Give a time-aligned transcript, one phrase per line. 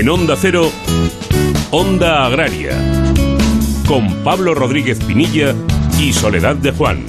[0.00, 0.70] En Onda Cero,
[1.70, 2.70] Onda Agraria,
[3.86, 5.54] con Pablo Rodríguez Pinilla
[5.98, 7.04] y Soledad de Juan.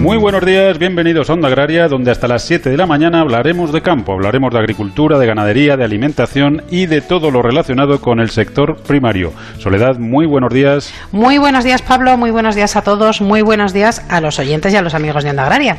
[0.00, 3.70] Muy buenos días, bienvenidos a Onda Agraria, donde hasta las 7 de la mañana hablaremos
[3.70, 8.18] de campo, hablaremos de agricultura, de ganadería, de alimentación y de todo lo relacionado con
[8.18, 9.34] el sector primario.
[9.58, 10.90] Soledad, muy buenos días.
[11.12, 14.72] Muy buenos días, Pablo, muy buenos días a todos, muy buenos días a los oyentes
[14.72, 15.76] y a los amigos de Onda Agraria.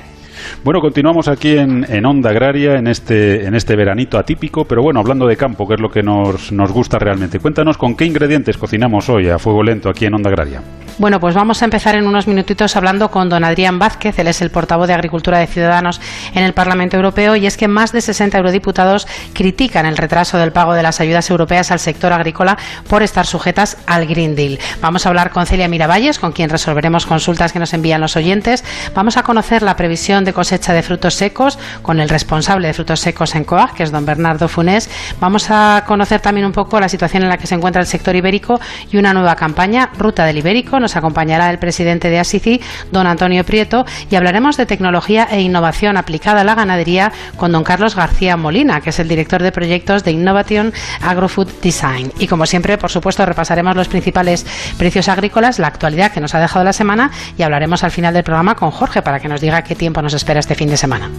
[0.63, 5.27] Bueno, continuamos aquí en, Onda Agraria, en este, en este veranito atípico, pero bueno, hablando
[5.27, 7.39] de campo, que es lo que nos, nos gusta realmente.
[7.39, 10.61] Cuéntanos con qué ingredientes cocinamos hoy a fuego lento aquí en Onda Agraria.
[10.99, 14.41] Bueno, pues vamos a empezar en unos minutitos hablando con don Adrián Vázquez, él es
[14.41, 16.01] el portavoz de Agricultura de Ciudadanos
[16.33, 20.51] en el Parlamento Europeo, y es que más de 60 eurodiputados critican el retraso del
[20.51, 22.57] pago de las ayudas europeas al sector agrícola
[22.89, 24.57] por estar sujetas al Green Deal.
[24.81, 28.63] Vamos a hablar con Celia Miravalles, con quien resolveremos consultas que nos envían los oyentes.
[28.95, 32.99] Vamos a conocer la previsión de cosecha de frutos secos con el responsable de frutos
[32.99, 34.87] secos en COAG, que es don Bernardo Funés.
[35.19, 38.15] Vamos a conocer también un poco la situación en la que se encuentra el sector
[38.15, 38.59] ibérico
[38.91, 43.43] y una nueva campaña, Ruta del Ibérico nos acompañará el presidente de ASICI, don Antonio
[43.43, 48.37] Prieto, y hablaremos de tecnología e innovación aplicada a la ganadería con don Carlos García
[48.37, 50.71] Molina, que es el director de proyectos de Innovation
[51.01, 52.11] Agrofood Design.
[52.19, 54.45] Y como siempre, por supuesto, repasaremos los principales
[54.77, 58.23] precios agrícolas, la actualidad que nos ha dejado la semana y hablaremos al final del
[58.23, 61.09] programa con Jorge para que nos diga qué tiempo nos espera este fin de semana.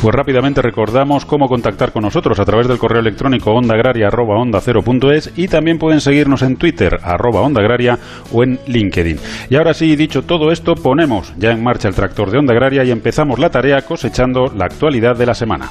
[0.00, 5.78] Pues rápidamente recordamos cómo contactar con nosotros a través del correo electrónico ondaagraria.onda0.es y también
[5.78, 7.98] pueden seguirnos en Twitter, arroba ondaagraria
[8.32, 9.18] o en LinkedIn.
[9.50, 12.84] Y ahora sí, dicho todo esto, ponemos ya en marcha el tractor de Onda Agraria
[12.84, 15.70] y empezamos la tarea cosechando la actualidad de la semana.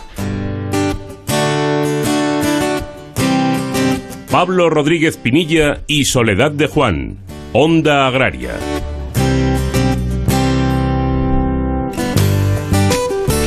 [4.32, 7.18] Pablo Rodríguez Pinilla y Soledad de Juan,
[7.52, 8.52] Onda Agraria.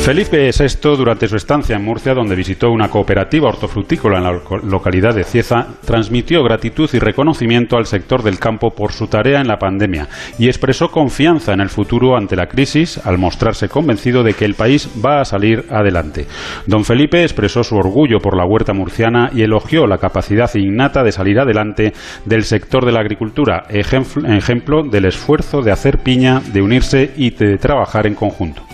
[0.04, 5.14] Felipe VI, durante su estancia en Murcia, donde visitó una cooperativa hortofrutícola en la localidad
[5.14, 9.56] de Cieza, transmitió gratitud y reconocimiento al sector del campo por su tarea en la
[9.56, 10.06] pandemia
[10.38, 14.52] y expresó confianza en el futuro ante la crisis al mostrarse convencido de que el
[14.52, 16.26] país va a salir adelante.
[16.66, 21.12] Don Felipe expresó su orgullo por la huerta murciana y elogió la capacidad innata de
[21.12, 21.94] salir adelante
[22.26, 27.56] del sector de la agricultura, ejemplo del esfuerzo de hacer piña, de unirse y de
[27.56, 28.64] trabajar en conjunto.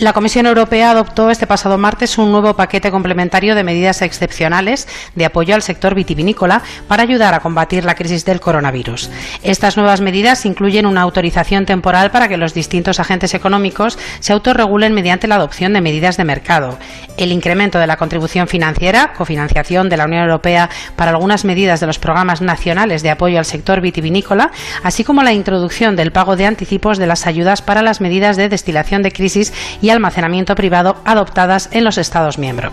[0.00, 5.26] La Comisión Europea adoptó este pasado martes un nuevo paquete complementario de medidas excepcionales de
[5.26, 9.10] apoyo al sector vitivinícola para ayudar a combatir la crisis del coronavirus.
[9.42, 14.94] Estas nuevas medidas incluyen una autorización temporal para que los distintos agentes económicos se autorregulen
[14.94, 16.78] mediante la adopción de medidas de mercado,
[17.18, 21.86] el incremento de la contribución financiera, cofinanciación de la Unión Europea para algunas medidas de
[21.86, 24.50] los programas nacionales de apoyo al sector vitivinícola,
[24.82, 28.48] así como la introducción del pago de anticipos de las ayudas para las medidas de
[28.48, 32.72] destilación de crisis y almacenamiento privado adoptadas en los Estados miembros.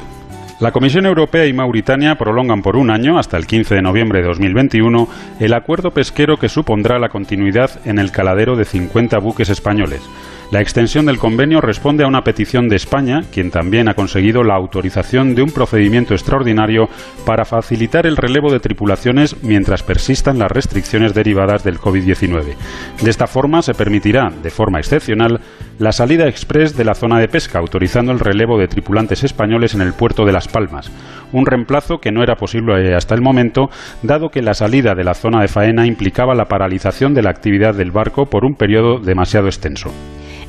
[0.60, 4.28] La Comisión Europea y Mauritania prolongan por un año, hasta el 15 de noviembre de
[4.28, 5.08] 2021,
[5.40, 10.02] el acuerdo pesquero que supondrá la continuidad en el caladero de 50 buques españoles.
[10.50, 14.56] La extensión del convenio responde a una petición de España, quien también ha conseguido la
[14.56, 16.88] autorización de un procedimiento extraordinario
[17.26, 22.56] para facilitar el relevo de tripulaciones mientras persistan las restricciones derivadas del COVID-19.
[23.04, 25.42] De esta forma se permitirá, de forma excepcional,
[25.80, 29.82] la salida express de la zona de pesca, autorizando el relevo de tripulantes españoles en
[29.82, 30.90] el puerto de Las Palmas,
[31.34, 33.70] un reemplazo que no era posible hasta el momento,
[34.02, 37.76] dado que la salida de la zona de faena implicaba la paralización de la actividad
[37.76, 39.92] del barco por un periodo demasiado extenso.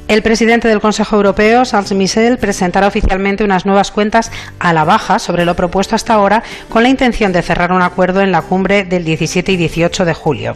[0.08, 5.18] El presidente del Consejo Europeo, Charles Michel, presentará oficialmente unas nuevas cuentas a la baja
[5.18, 8.84] sobre lo propuesto hasta ahora, con la intención de cerrar un acuerdo en la cumbre
[8.84, 10.54] del 17 y 18 de julio.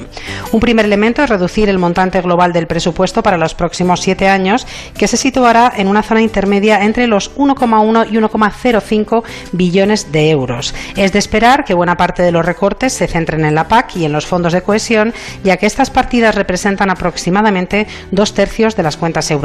[0.53, 4.67] Un primer elemento es reducir el montante global del presupuesto para los próximos siete años,
[4.97, 10.75] que se situará en una zona intermedia entre los 1,1 y 1,05 billones de euros.
[10.97, 14.07] Es de esperar que buena parte de los recortes se centren en la PAC y
[14.07, 15.13] en los fondos de cohesión,
[15.45, 19.42] ya que estas partidas representan aproximadamente dos tercios de las cuentas europeas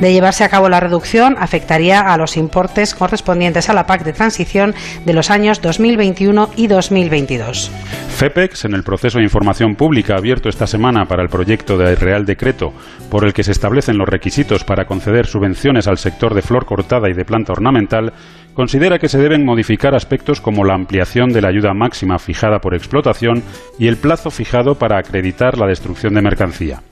[0.00, 4.12] De llevarse a cabo la reducción, afectaría a los importes correspondientes a la PAC de
[4.12, 4.74] transición
[5.04, 7.70] de los años 2021 y 2022.
[8.16, 12.24] FEPEX, en el proceso de información pública abierto esta semana para el proyecto de Real
[12.24, 12.72] Decreto
[13.10, 17.08] por el que se establecen los requisitos para conceder subvenciones al sector de flor cortada
[17.08, 18.12] y de planta ornamental,
[18.54, 22.74] considera que se deben modificar aspectos como la ampliación de la ayuda máxima fijada por
[22.74, 23.42] explotación
[23.78, 26.82] y el plazo fijado para acreditar la destrucción de mercancía.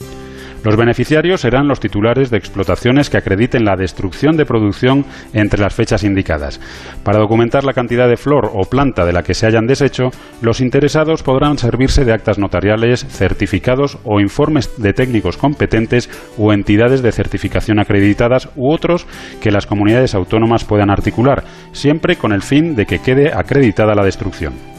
[0.65, 5.75] Los beneficiarios serán los titulares de explotaciones que acrediten la destrucción de producción entre las
[5.75, 6.61] fechas indicadas.
[7.03, 10.11] Para documentar la cantidad de flor o planta de la que se hayan deshecho,
[10.41, 17.03] los interesados podrán servirse de actas notariales, certificados o informes de técnicos competentes o entidades
[17.03, 19.07] de certificación acreditadas u otros
[19.41, 21.43] que las comunidades autónomas puedan articular,
[21.73, 24.72] siempre con el fin de que quede acreditada la destrucción.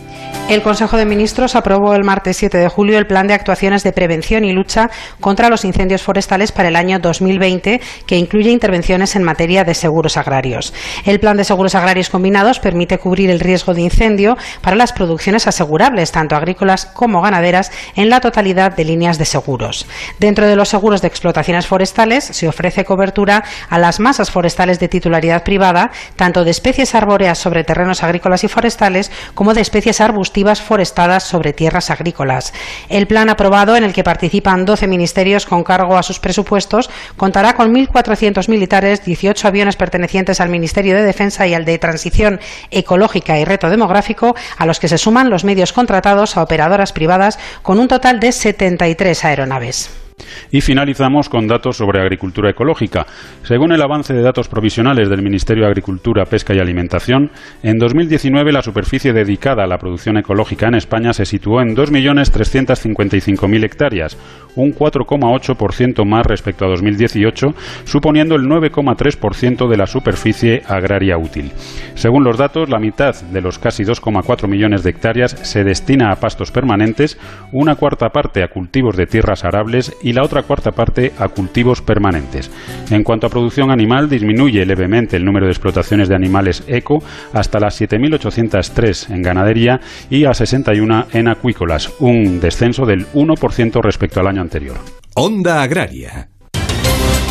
[0.49, 3.93] El Consejo de Ministros aprobó el martes 7 de julio el Plan de Actuaciones de
[3.93, 4.91] Prevención y Lucha
[5.21, 10.17] contra los Incendios Forestales para el año 2020, que incluye intervenciones en materia de seguros
[10.17, 10.73] agrarios.
[11.05, 15.47] El Plan de Seguros Agrarios Combinados permite cubrir el riesgo de incendio para las producciones
[15.47, 19.87] asegurables, tanto agrícolas como ganaderas, en la totalidad de líneas de seguros.
[20.19, 24.89] Dentro de los seguros de explotaciones forestales se ofrece cobertura a las masas forestales de
[24.89, 30.01] titularidad privada, tanto de especies arbóreas sobre terrenos agrícolas y forestales como de especies
[30.33, 32.53] arbustivas forestadas sobre tierras agrícolas.
[32.89, 37.53] El plan aprobado, en el que participan 12 ministerios con cargo a sus presupuestos, contará
[37.53, 42.39] con 1.400 militares, 18 aviones pertenecientes al Ministerio de Defensa y al de Transición
[42.71, 47.37] Ecológica y Reto Demográfico, a los que se suman los medios contratados a operadoras privadas,
[47.61, 50.02] con un total de 73 aeronaves.
[50.51, 53.05] Y finalizamos con datos sobre agricultura ecológica.
[53.43, 57.31] Según el avance de datos provisionales del Ministerio de Agricultura, Pesca y Alimentación,
[57.61, 63.63] en 2019 la superficie dedicada a la producción ecológica en España se situó en 2.355.000
[63.63, 64.17] hectáreas,
[64.55, 67.53] un 4,8% más respecto a 2018,
[67.85, 71.51] suponiendo el 9,3% de la superficie agraria útil.
[71.95, 76.15] Según los datos, la mitad de los casi 2,4 millones de hectáreas se destina a
[76.15, 77.17] pastos permanentes,
[77.51, 81.81] una cuarta parte a cultivos de tierras arables y la otra cuarta parte a cultivos
[81.81, 82.51] permanentes.
[82.91, 87.03] En cuanto a producción animal, disminuye levemente el número de explotaciones de animales eco
[87.33, 89.79] hasta las 7.803 en ganadería
[90.09, 94.77] y a 61 en acuícolas, un descenso del 1% respecto al año anterior.
[95.15, 96.29] Onda Agraria.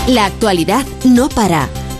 [0.09, 1.69] La actualidad no para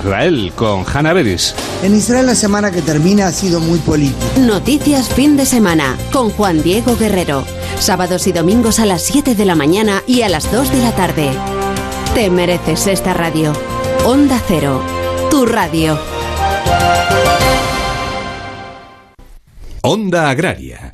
[0.00, 1.54] Israel con Hanna Beris.
[1.82, 4.24] En Israel la semana que termina ha sido muy política.
[4.38, 7.44] Noticias fin de semana con Juan Diego Guerrero.
[7.78, 10.92] Sábados y domingos a las 7 de la mañana y a las 2 de la
[10.92, 11.30] tarde.
[12.14, 13.52] Te mereces esta radio.
[14.06, 14.82] Onda Cero,
[15.30, 15.98] tu radio.
[19.82, 20.90] Onda Agraria.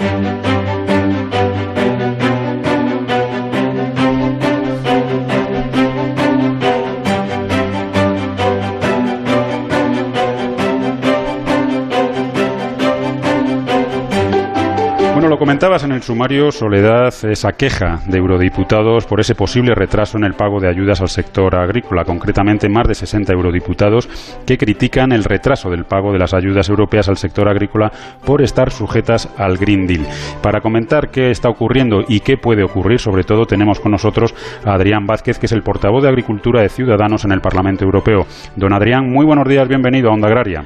[15.46, 20.34] Comentabas en el sumario, Soledad, esa queja de eurodiputados por ese posible retraso en el
[20.34, 24.08] pago de ayudas al sector agrícola, concretamente más de 60 eurodiputados
[24.44, 27.93] que critican el retraso del pago de las ayudas europeas al sector agrícola
[28.26, 30.08] por estar sujetas al Green Deal.
[30.43, 34.34] Para comentar qué está ocurriendo y qué puede ocurrir, sobre todo tenemos con nosotros
[34.64, 38.26] a Adrián Vázquez, que es el portavoz de Agricultura de Ciudadanos en el Parlamento Europeo.
[38.56, 40.64] Don Adrián, muy buenos días, bienvenido a Onda Agraria.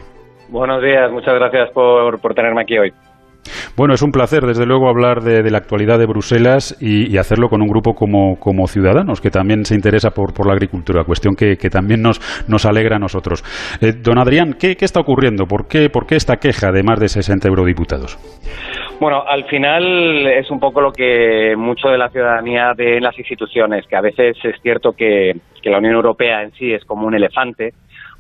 [0.49, 2.95] Buenos días, muchas gracias por, por tenerme aquí hoy.
[3.77, 7.63] Bueno, es un placer, desde luego, hablar de, la actualidad de Bruselas y, hacerlo con
[7.63, 12.21] un grupo como, Ciudadanos, que también se interesa por, la agricultura, cuestión que, también nos,
[12.49, 13.43] nos, alegra a nosotros.
[13.81, 15.47] Eh, don Adrián, ¿qué, está ocurriendo?
[15.47, 18.19] ¿Por qué, ¿Por qué esta queja de más de 60 eurodiputados?
[19.01, 23.19] Bueno, al final es un poco lo que mucho de la ciudadanía ve en las
[23.19, 27.07] instituciones, que a veces es cierto que, que la Unión Europea en sí es como
[27.07, 27.71] un elefante,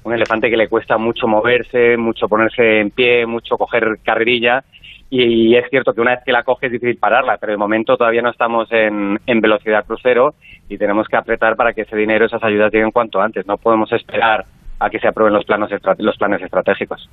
[0.04, 4.64] un elefante que le cuesta mucho moverse, mucho ponerse en pie, mucho coger carrerilla
[5.10, 7.96] y es cierto que una vez que la coge es difícil pararla, pero de momento
[7.96, 10.34] todavía no estamos en, velocidad crucero
[10.68, 13.44] y tenemos que apretar para que ese dinero, esas ayudas lleguen cuanto antes.
[13.44, 14.44] No podemos esperar
[14.78, 17.10] a que se aprueben los planes, los planes estratégicos.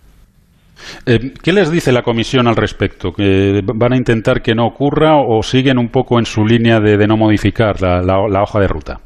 [1.07, 3.11] Eh, ¿Qué les dice la Comisión al respecto?
[3.11, 7.07] ¿Que ¿Van a intentar que no ocurra o siguen un poco en su línea de,
[7.07, 8.99] no modificar la hoja de ruta?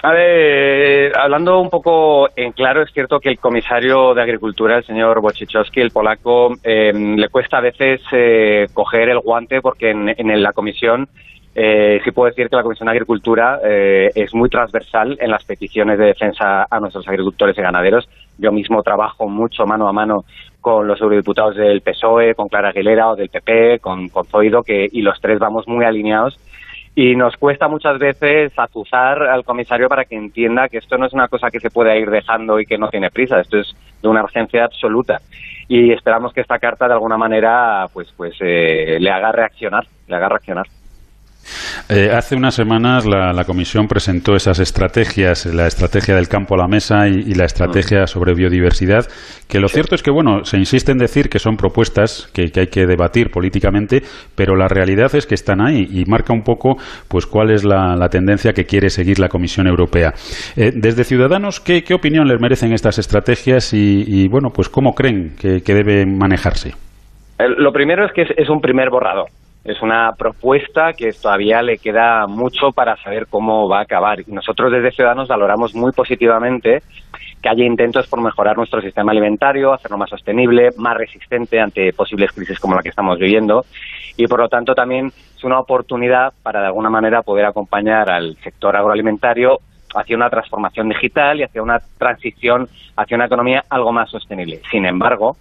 [0.00, 4.84] A ver, hablando un poco en claro, es cierto que el comisario de Agricultura, el
[4.84, 10.42] señor Wojciechowski, el polaco, eh, le cuesta a veces eh, coger el guante porque en,
[10.42, 11.08] la comisión
[11.52, 15.44] eh, sí puedo decir que la Comisión de Agricultura eh, es muy transversal en las
[15.44, 18.08] peticiones de defensa a nuestros agricultores y ganaderos.
[18.38, 20.24] Yo mismo trabajo mucho mano a mano
[20.60, 24.86] con los eurodiputados del PSOE, con Clara Aguilera o del PP, con, con Zoido, que,
[24.92, 26.38] y los tres vamos muy alineados
[27.00, 31.12] Y nos cuesta muchas veces azuzar al comisario para que entienda que esto no es
[31.12, 34.08] una cosa que se pueda ir dejando y que no tiene prisa, esto es de
[34.08, 35.20] una urgencia absoluta.
[35.68, 40.16] Y esperamos que esta carta de alguna manera pues, pues eh, le haga reaccionar, le
[40.16, 40.66] haga reaccionar.
[41.88, 46.68] Eh, hace unas semanas la, Comisión presentó esas estrategias, la estrategia del campo a la
[46.68, 49.06] mesa y, la estrategia sobre biodiversidad,
[49.48, 52.66] que lo cierto es que, bueno, se insiste en decir que son propuestas que, hay
[52.66, 54.02] que debatir políticamente,
[54.34, 56.76] pero la realidad es que están ahí y marca un poco
[57.08, 60.12] pues cuál es la, tendencia que quiere seguir la Comisión Europea.
[60.56, 65.60] Eh, desde Ciudadanos, ¿qué, opinión les merecen estas estrategias y, bueno, pues cómo creen que,
[65.74, 66.72] deben manejarse?
[67.38, 69.28] Lo primero es que es un primer borrador
[69.64, 74.18] es una propuesta que todavía le queda mucho para saber cómo va a acabar.
[74.26, 76.82] Nosotros desde Ciudadanos valoramos muy positivamente
[77.42, 82.32] que haya intentos por mejorar nuestro sistema alimentario, hacerlo más sostenible, más resistente ante posibles
[82.32, 83.64] crisis como la que estamos viviendo.
[84.16, 88.36] Y por lo tanto también es una oportunidad para de alguna manera poder acompañar al
[88.42, 89.58] sector agroalimentario
[89.94, 94.60] hacia una transformación digital y hacia una transición hacia una economía algo más sostenible.
[94.70, 95.36] Sin embargo,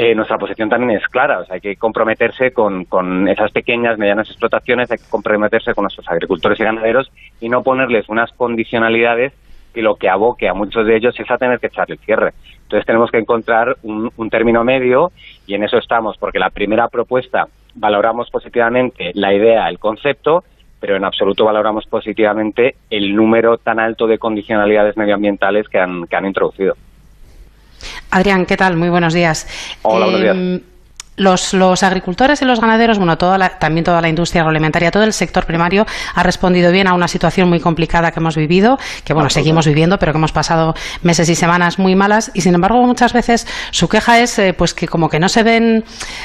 [0.00, 1.40] eh, nuestra posición también es clara.
[1.40, 5.82] O sea, hay que comprometerse con, con esas pequeñas, medianas explotaciones, hay que comprometerse con
[5.82, 9.32] nuestros agricultores y ganaderos y no ponerles unas condicionalidades
[9.74, 12.32] que lo que aboque a muchos de ellos es a tener que echarle el cierre.
[12.62, 15.10] Entonces tenemos que encontrar un, un término medio
[15.48, 20.44] y en eso estamos, porque la primera propuesta valoramos positivamente la idea, el concepto,
[20.78, 26.14] pero en absoluto valoramos positivamente el número tan alto de condicionalidades medioambientales que han, que
[26.14, 26.76] han introducido.
[28.10, 28.76] Adrián, ¿qué tal?
[28.76, 29.46] Muy buenos días.
[29.82, 30.62] Hola, buenos días.
[31.18, 35.12] Los, los, agricultores y los ganaderos, bueno, toda también toda la industria agroalimentaria, todo el
[35.12, 39.30] sector primario ha respondido bien a una situación muy complicada que hemos vivido, que bueno,
[39.30, 43.12] seguimos viviendo, pero que hemos pasado meses y semanas muy malas y sin embargo muchas
[43.12, 45.84] veces su queja es eh, pues que como que no se ven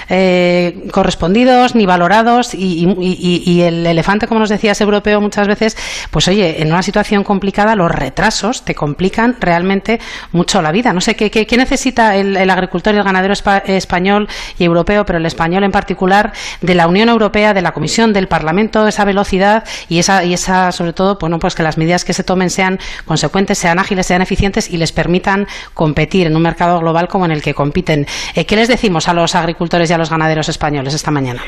[0.10, 5.78] eh, correspondidos ni valorados y, y, el elefante, como nos decías, europeo muchas veces,
[6.12, 10.00] pues oye, en una situación complicada los retrasos te complican realmente
[10.32, 10.94] mucho la vida.
[10.94, 15.18] No sé, ¿qué, qué, necesita el, el, agricultor y el ganadero español y europeo pero
[15.18, 19.64] el español en particular, de la Unión Europea, de la Comisión, del Parlamento, esa velocidad
[19.90, 22.80] y esa, y esa sobre todo, bueno, pues que las medidas que se tomen sean
[23.06, 27.32] consecuentes, sean ágiles, sean eficientes y les permitan competir en un mercado global como en
[27.32, 28.08] el que compiten.
[28.36, 31.42] Eh, ¿Qué les decimos a los agricultores y a los ganaderos españoles esta mañana?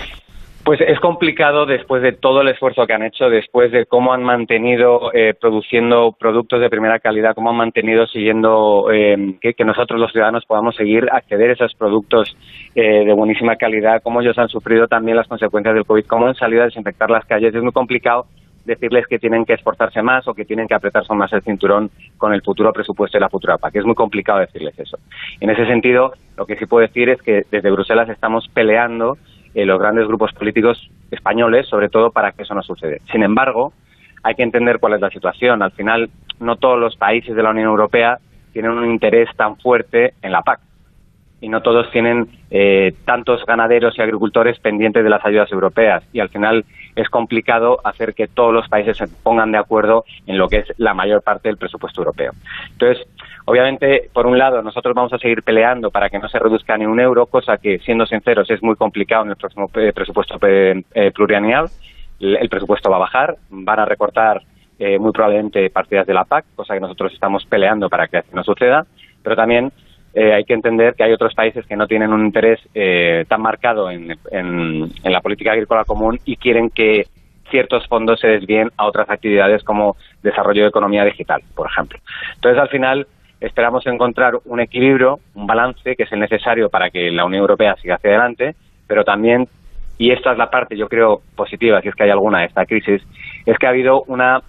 [0.65, 4.23] Pues es complicado después de todo el esfuerzo que han hecho, después de cómo han
[4.23, 10.11] mantenido eh, produciendo productos de primera calidad, cómo han mantenido siguiendo eh, que, nosotros los
[10.11, 12.35] ciudadanos podamos seguir acceder a esos productos
[12.73, 16.33] eh, de buenísima calidad, cómo ellos han sufrido también las consecuencias del COVID, cómo han
[16.33, 17.53] salido a desinfectar las calles.
[17.53, 18.25] Es muy complicado
[18.65, 22.33] decirles que tienen que esforzarse más o que tienen que apretarse más el cinturón con
[22.33, 23.75] el futuro presupuesto y la futura PAC.
[23.75, 24.97] Es muy complicado decirles eso.
[25.39, 29.19] En ese sentido, lo que sí puedo decir es que desde Bruselas estamos peleando
[29.55, 32.97] eh, los grandes grupos políticos españoles, sobre todo para que eso no suceda.
[33.11, 33.73] Sin embargo,
[34.21, 35.63] hay que entender cuál es la situación.
[35.63, 36.09] Al final,
[36.39, 38.19] no todos los países de la Unión Europea
[38.53, 40.59] tienen un interés tan fuerte en la PAC
[41.41, 46.19] y no todos tienen eh, tantos ganaderos y agricultores pendientes de las ayudas europeas y
[46.19, 50.47] al final es complicado hacer que todos los países se pongan de acuerdo en lo
[50.47, 52.31] que es la mayor parte del presupuesto europeo.
[52.71, 53.05] Entonces,
[53.47, 56.85] Obviamente, por un lado, nosotros vamos a seguir peleando para que no se reduzca ni
[56.85, 61.11] un euro, cosa que, siendo sinceros, es muy complicado en el próximo eh, presupuesto eh,
[61.13, 61.67] plurianual.
[62.19, 64.41] El presupuesto va a bajar, van a recortar
[64.79, 68.43] eh, muy probablemente partidas de la PAC, cosa que nosotros estamos peleando para que no
[68.43, 68.85] suceda,
[69.21, 69.71] pero también
[70.17, 72.61] hay que entender que hay otros países que no tienen un interés
[73.27, 77.03] tan marcado en, en, la política agrícola común y quieren que
[77.51, 81.99] ciertos fondos se desvíen a otras actividades como desarrollo de economía digital, por ejemplo.
[82.35, 83.07] Entonces, al final,
[83.39, 87.75] esperamos encontrar un equilibrio, un balance que es el necesario para que la Unión Europea
[87.81, 88.55] siga hacia adelante,
[88.87, 89.47] pero también,
[89.97, 92.65] y esta es la parte yo creo positiva, si es que hay alguna de esta
[92.65, 93.01] crisis,
[93.45, 94.41] es que ha habido una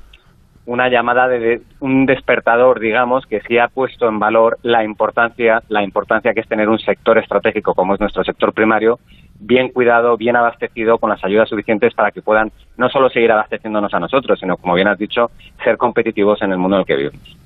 [0.66, 5.82] una llamada de, un despertador, digamos, que sí ha puesto en valor la importancia, la
[5.82, 8.98] importancia que es tener un sector estratégico como es nuestro sector primario,
[9.38, 13.94] bien cuidado, bien abastecido, con las ayudas suficientes para que puedan no solo seguir abasteciéndonos
[13.94, 15.30] a nosotros, sino, como bien has dicho,
[15.62, 17.36] ser competitivos en el mundo en el que vivimos.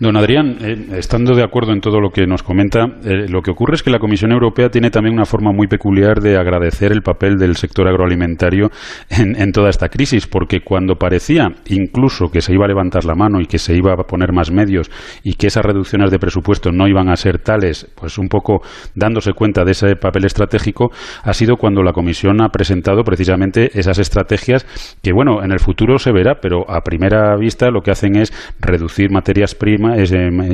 [0.00, 3.52] Don Adrián, eh, estando de acuerdo en todo lo que nos comenta, eh, lo que
[3.52, 7.02] ocurre es que la Comisión Europea tiene también una forma muy peculiar de agradecer el
[7.02, 8.70] papel del sector agroalimentario
[9.08, 13.40] en, toda esta crisis, porque cuando parecía incluso que se iba a levantar la mano
[13.40, 14.90] y que se iba a poner más medios
[15.22, 18.62] y que esas reducciones de presupuesto no iban a ser tales, pues un poco
[18.96, 20.90] dándose cuenta de ese papel estratégico,
[21.22, 24.66] ha sido cuando la Comisión ha presentado precisamente esas estrategias
[25.04, 28.32] que, bueno, en el futuro se verá, pero a primera vista lo que hacen es
[28.60, 29.83] reducir materias primas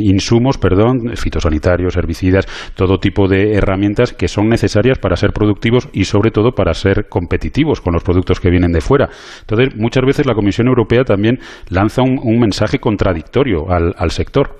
[0.00, 6.04] insumos, perdón, fitosanitarios, herbicidas, todo tipo de herramientas que son necesarias para ser productivos y
[6.04, 9.08] sobre todo para ser competitivos con los productos que vienen de fuera.
[9.40, 11.38] Entonces, muchas veces la Comisión Europea también
[11.70, 14.56] lanza un, mensaje contradictorio al, sector.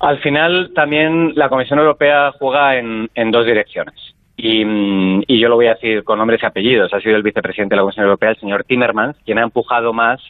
[0.00, 3.94] Al final, también la Comisión Europea juega en, dos direcciones.
[4.36, 4.62] Y,
[5.26, 6.92] y, yo lo voy a decir con nombres y apellidos.
[6.92, 10.20] Ha sido el vicepresidente de la Comisión Europea, el señor Timmermans, quien ha empujado más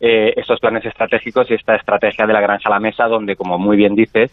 [0.00, 3.58] eh, estos planes estratégicos y esta estrategia de la granja a la mesa, donde, como
[3.58, 4.30] muy bien dices,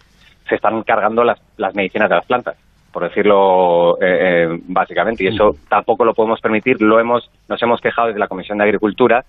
[0.47, 2.55] se están cargando las, las medicinas de las plantas,
[2.91, 5.23] por decirlo eh, eh, básicamente.
[5.23, 6.81] Y eso tampoco lo podemos permitir.
[6.81, 9.25] Lo hemos, nos hemos quejado desde la Comisión de Agricultura,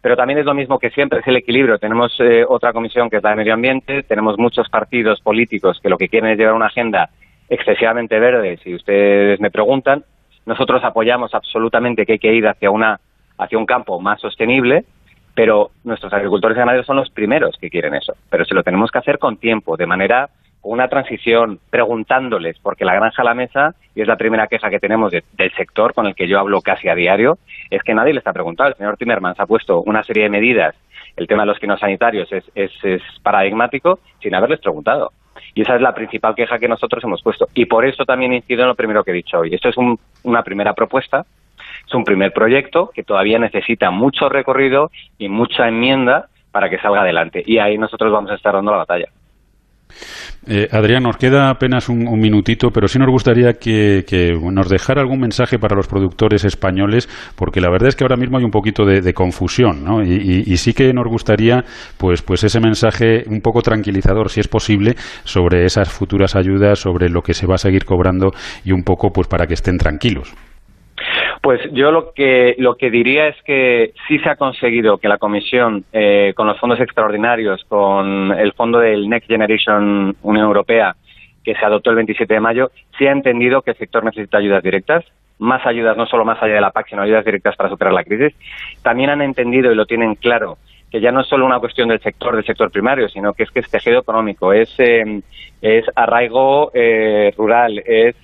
[0.00, 1.78] pero también es lo mismo que siempre, es el equilibrio.
[1.78, 5.98] Tenemos otra comisión que es la de Medio Ambiente, tenemos muchos partidos políticos que lo
[5.98, 7.10] que quieren es llevar una agenda
[7.48, 10.04] excesivamente verde, si ustedes me preguntan.
[10.46, 13.00] Nosotros apoyamos absolutamente que hay que ir hacia una
[13.38, 14.84] hacia un campo más sostenible,
[15.34, 18.14] pero nuestros agricultores y ganaderos son los primeros que quieren eso.
[18.30, 20.28] Pero se lo tenemos que hacer con tiempo, de manera
[20.60, 24.70] con una transición, preguntándoles, porque la granja a la mesa, y es la primera queja
[24.70, 27.38] que tenemos del sector con el que yo hablo casi a diario,
[27.68, 28.70] es que nadie le está preguntando.
[28.70, 30.74] El señor Timmermans ha puesto una serie de medidas,
[31.16, 35.12] el tema de los quinosanitarios es, es, es paradigmático, sin haberles preguntado.
[35.54, 37.48] Y esa es la principal queja que nosotros hemos puesto.
[37.54, 39.54] Y por eso también incido en lo primero que he dicho hoy.
[39.54, 39.76] Esto es
[40.22, 41.24] una primera propuesta
[41.86, 47.02] es un primer proyecto que todavía necesita mucho recorrido y mucha enmienda para que salga
[47.02, 47.42] adelante.
[47.44, 49.06] Y ahí nosotros vamos a estar dando la batalla.
[50.46, 54.04] Eh, Adrián, nos queda apenas un, minutito, pero sí nos gustaría que,
[54.52, 58.36] nos dejara algún mensaje para los productores españoles, porque la verdad es que ahora mismo
[58.36, 60.02] hay un poquito de, confusión, ¿no?
[60.02, 61.64] Y, sí que nos gustaría,
[61.96, 67.08] pues, pues ese mensaje un poco tranquilizador, si es posible, sobre esas futuras ayudas, sobre
[67.08, 68.32] lo que se va a seguir cobrando
[68.64, 70.34] y un poco, pues, para que estén tranquilos.
[71.44, 75.18] Pues yo lo que lo que diría es que sí se ha conseguido que la
[75.18, 80.96] Comisión, eh, con los fondos extraordinarios, con el fondo del Next Generation Unión Europea,
[81.44, 84.62] que se adoptó el 27 de mayo, sí ha entendido que el sector necesita ayudas
[84.62, 85.04] directas,
[85.38, 88.04] más ayudas, no solo más allá de la PAC, sino ayudas directas para superar la
[88.04, 88.32] crisis.
[88.82, 90.56] También han entendido y lo tienen claro
[90.90, 93.50] que ya no es solo una cuestión del sector del sector primario, sino que es
[93.50, 95.20] que es tejido económico, es, eh,
[95.60, 98.16] es arraigo eh, rural, es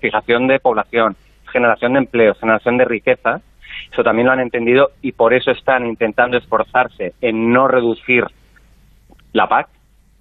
[0.00, 1.16] fijación de población,
[1.52, 3.40] generación de empleo, generación de riqueza,
[3.90, 8.24] eso también lo han entendido y por eso están intentando esforzarse en no reducir
[9.32, 9.68] la PAC.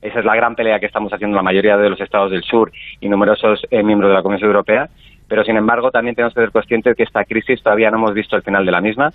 [0.01, 2.71] Esa es la gran pelea que estamos haciendo la mayoría de los estados del sur
[2.99, 4.89] y numerosos eh, miembros de la Comisión Europea.
[5.27, 8.13] Pero, sin embargo, también tenemos que ser conscientes de que esta crisis todavía no hemos
[8.13, 9.11] visto el final de la misma.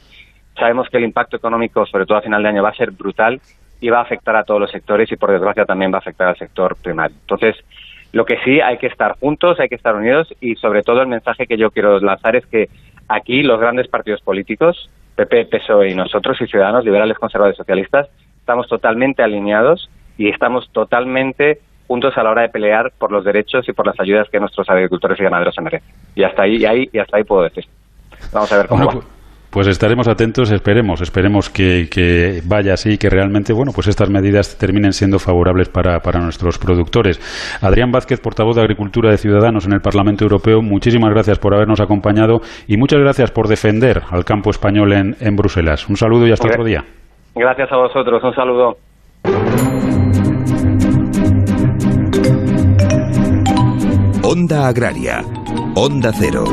[0.57, 3.41] Sabemos que el impacto económico, sobre todo a final de año, va a ser brutal
[3.81, 6.29] y va a afectar a todos los sectores y, por desgracia, también va a afectar
[6.29, 7.17] al sector primario.
[7.21, 7.57] Entonces,
[8.17, 11.07] lo que sí, hay que estar juntos, hay que estar unidos y sobre todo el
[11.07, 12.71] mensaje que yo quiero lanzar es que
[13.09, 18.69] aquí los grandes partidos políticos, PP, PSOE y nosotros y Ciudadanos, liberales, conservadores, socialistas, estamos
[18.69, 23.75] totalmente alineados y estamos totalmente juntos a la hora de pelear por los derechos y
[23.75, 25.87] por las ayudas que nuestros agricultores y ganaderos se merecen.
[26.15, 27.67] Y hasta ahí, y ahí, y hasta ahí puedo decir.
[28.33, 29.16] Vamos a ver cómo va.
[29.57, 34.93] Pues, estaremos atentos, esperemos, esperemos que, vaya así, que realmente, bueno, pues estas medidas terminen
[34.93, 37.19] siendo favorables para, nuestros productores.
[37.63, 41.81] Adrián Vázquez, portavoz de Agricultura de Ciudadanos en el Parlamento Europeo, muchísimas gracias por habernos
[41.81, 45.89] acompañado y muchas gracias por defender al campo español en, en Bruselas.
[45.89, 46.85] Un saludo y hasta otro día.
[47.35, 48.77] Gracias a vosotros, un saludo.
[54.23, 55.23] Onda Agraria,
[55.75, 56.45] Onda Cero.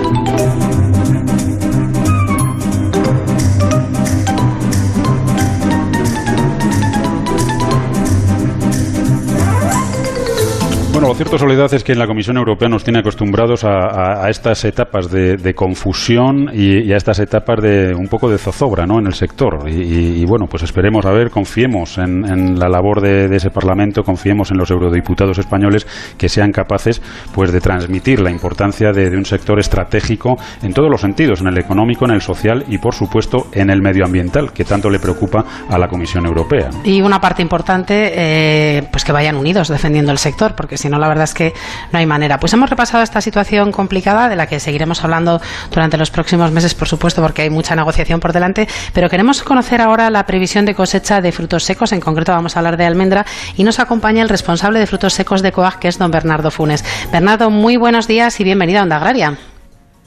[10.94, 14.64] Bueno, lo cierto, Soledad, es que en la Comisión Europea nos tiene acostumbrados a, estas
[14.64, 19.00] etapas de, confusión y, a estas etapas de un poco de zozobra ¿no?
[19.00, 19.68] en el sector.
[19.68, 24.60] Y, bueno, pues esperemos a ver, confiemos en, la labor de, ese Parlamento, confiemos en
[24.60, 27.02] los eurodiputados españoles que sean capaces
[27.34, 31.58] pues de transmitir la importancia de, un sector estratégico en todos los sentidos, en el
[31.58, 35.80] económico, en el social y, por supuesto, en el medioambiental, que tanto le preocupa a
[35.80, 36.70] la Comisión Europea.
[36.84, 41.00] Y una parte importante, eh, pues que vayan unidos defendiendo el sector, porque si no,
[41.00, 41.54] la verdad es que
[41.92, 42.38] no hay manera.
[42.40, 45.40] Pues hemos repasado esta situación complicada de la que seguiremos hablando
[45.72, 49.82] durante los próximos meses, por supuesto, porque hay mucha negociación por delante, pero queremos conocer
[49.82, 53.26] ahora la previsión de cosecha de frutos secos, en concreto vamos a hablar de almendra,
[53.56, 56.84] y nos acompaña el responsable de frutos secos de COAG, que es don Bernardo Funes.
[57.12, 59.38] Bernardo, muy buenos días y bienvenido a Onda Agraria.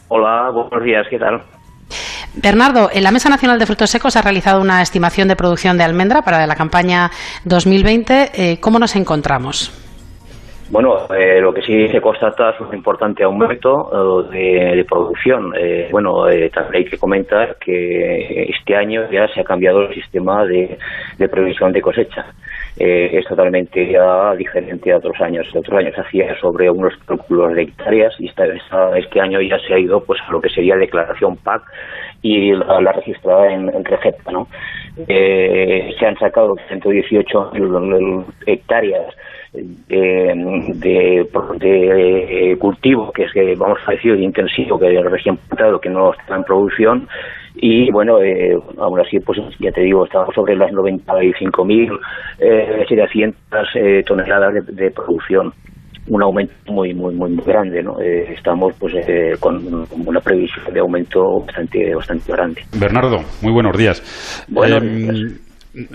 [0.09, 1.43] Hola, buenos días, ¿qué tal?
[2.35, 6.21] Bernardo, la Mesa Nacional de Frutos Secos ha realizado una estimación de producción de almendra
[6.21, 7.11] para la campaña
[7.45, 8.31] 2020.
[8.35, 9.86] Eh, ¿Cómo nos encontramos?
[10.69, 15.53] Bueno, eh, lo que sí se constata es un importante aumento eh, de, producción.
[15.57, 20.45] Eh, bueno, también hay que comentar que este año ya se ha cambiado el sistema
[20.45, 20.77] de,
[21.31, 22.27] previsión de cosecha.
[22.77, 25.47] es totalmente ya diferente a otros años.
[25.55, 29.79] Otros años se hacía sobre unos cálculos de hectáreas y este año ya se ha
[29.79, 31.63] ido pues a lo que sería declaración PAC
[32.23, 33.85] y la, registrada en, en
[34.33, 34.49] ¿no?
[35.07, 37.53] se han sacado 118
[38.47, 39.15] hectáreas
[39.89, 46.13] de, de, cultivo, que es que vamos a decir intensivo, que recién plantado, que no
[46.13, 47.09] está en producción,
[47.59, 51.99] y bueno, eh, aún así, pues ya te digo, estamos sobre las 95.000
[52.39, 52.85] eh,
[53.75, 55.53] eh, toneladas de, producción.
[56.09, 59.61] Un aumento muy muy muy, grande no eh, estamos pues eh, con
[60.07, 62.63] una previsión de aumento bastante bastante grande.
[62.79, 64.47] Bernardo muy buenos días.
[64.49, 65.46] Buenos días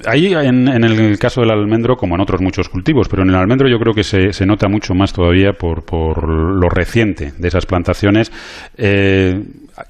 [0.05, 3.67] Ahí, en, el caso del almendro, como en otros muchos cultivos, pero en el almendro
[3.67, 7.65] yo creo que se, se nota mucho más todavía por, por lo reciente de esas
[7.65, 8.31] plantaciones.
[8.77, 9.41] Eh,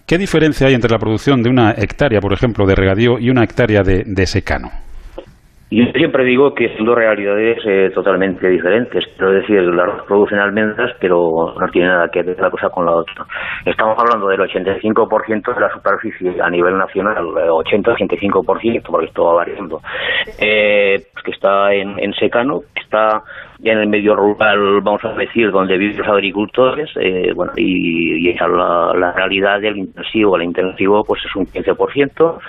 [0.05, 3.43] ¿Qué diferencia hay entre la producción de una hectárea, por ejemplo, de regadío y una
[3.43, 4.71] hectárea de secano?
[5.73, 9.05] Yo siempre digo que son dos realidades eh, totalmente diferentes.
[9.15, 12.91] Quiero decir, las producen almendras, pero no tiene nada que ver la cosa con la
[12.91, 13.25] otra.
[13.65, 19.79] Estamos hablando del 85% de la superficie a nivel nacional, 80-85%, porque esto va variando,
[20.39, 23.23] eh, que está en, en secano, está
[23.63, 28.33] en el medio rural, vamos a decir, donde viven los agricultores, eh, bueno, y, y
[28.33, 32.39] la, realidad del intensivo, el intensivo pues es un 15%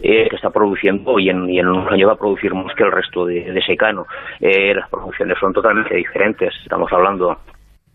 [0.00, 2.84] eh, que está produciendo y en, y en un año va a producir más que
[2.84, 4.06] el resto de, secano.
[4.40, 7.36] Eh, las producciones son totalmente diferentes, estamos hablando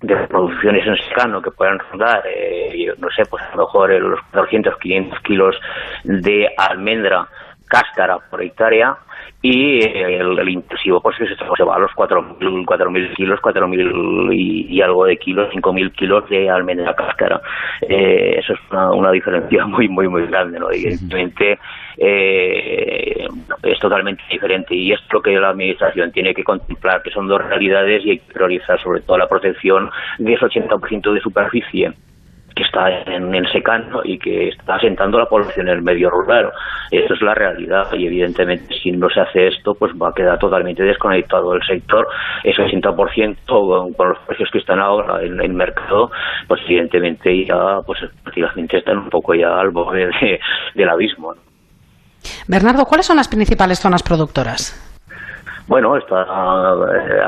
[0.01, 4.19] de producciones en secano que puedan rondar, eh, no sé, pues a lo mejor los
[4.31, 5.55] 400, 500 kilos
[6.03, 7.27] de almendra
[7.67, 8.97] cáscara por hectárea
[9.41, 15.17] y el, intensivo pues se va a los 4.000 kilos, 4.000 y, y algo de
[15.17, 17.39] kilos, 5.000 kilos de almendra cáscara.
[17.82, 20.71] Eh, eso es una, diferencia muy, muy, muy grande, ¿no?
[20.71, 21.60] Evidentemente
[21.97, 23.28] eh,
[23.63, 27.43] es totalmente diferente y es lo que la Administración tiene que contemplar, que son dos
[27.45, 31.93] realidades y hay que priorizar sobre todo la protección de ese 80% de superficie
[32.57, 36.51] que está en, secano y que está asentando la población en el medio rural.
[36.91, 40.39] Esto es la realidad y evidentemente si no se hace esto pues va a quedar
[40.39, 42.07] totalmente desconectado el sector.
[42.43, 46.09] Ese 80% con, con los precios que están ahora en el mercado
[46.47, 50.09] pues evidentemente ya pues prácticamente están un poco ya al borde
[50.73, 51.35] del abismo.
[52.47, 54.87] Bernardo, ¿cuáles son las principales zonas productoras?
[55.67, 57.21] Bueno, está eh,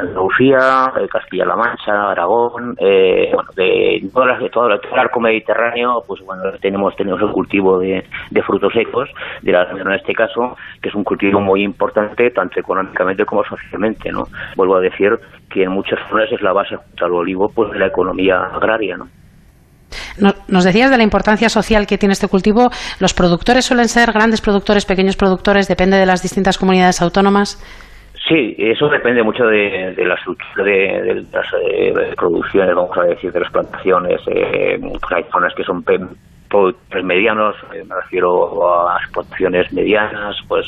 [0.00, 6.20] Andalucía, eh, Castilla-La Mancha, Aragón, eh, bueno, de, todas de todo, el arco mediterráneo, pues
[6.26, 8.02] bueno, tenemos tenemos el cultivo de,
[8.44, 9.08] frutos secos,
[9.42, 14.10] de la en este caso, que es un cultivo muy importante tanto económicamente como socialmente,
[14.10, 14.24] ¿no?
[14.56, 15.10] Vuelvo a decir
[15.48, 18.96] que en muchas zonas es la base junto al olivo, pues de la economía agraria,
[18.96, 19.06] ¿no?
[20.48, 22.70] Nos decías de la importancia social que tiene este cultivo.
[22.98, 25.68] ¿Los productores suelen ser grandes productores, pequeños productores?
[25.68, 27.58] ¿Depende de las distintas comunidades autónomas?
[28.26, 33.40] Sí, eso depende mucho de, la estructura de, las eh, producciones, vamos a decir, de
[33.40, 34.20] las plantaciones.
[34.28, 34.80] Eh,
[35.14, 35.82] hay zonas que son
[36.48, 40.66] productores medianos, eh, me refiero a explotaciones medianas, pues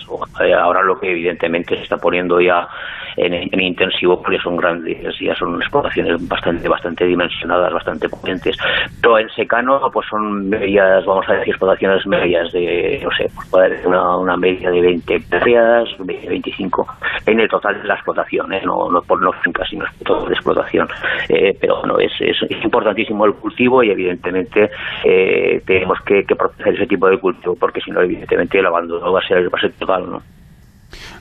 [0.59, 2.69] ahora lo que evidentemente se está poniendo ya
[3.17, 8.57] en, intensivo porque son grandes, ya son explotaciones bastante bastante dimensionadas, bastante potentes.
[9.01, 13.49] Pero en secano pues son medias, vamos a decir, explotaciones medias de, no sé, pues
[13.49, 16.87] puede haber una, una media de 20 hectáreas, 25
[17.27, 18.63] en el total de la explotación, ¿eh?
[18.65, 20.89] no, no por no fincas, sino total de explotación.
[21.29, 24.71] Eh, pero bueno, es, es, importantísimo el cultivo y evidentemente
[25.05, 29.21] eh, tenemos que, proteger ese tipo de cultivo porque si no, evidentemente el abandono va
[29.21, 30.23] a ser, va a ser total, ¿no?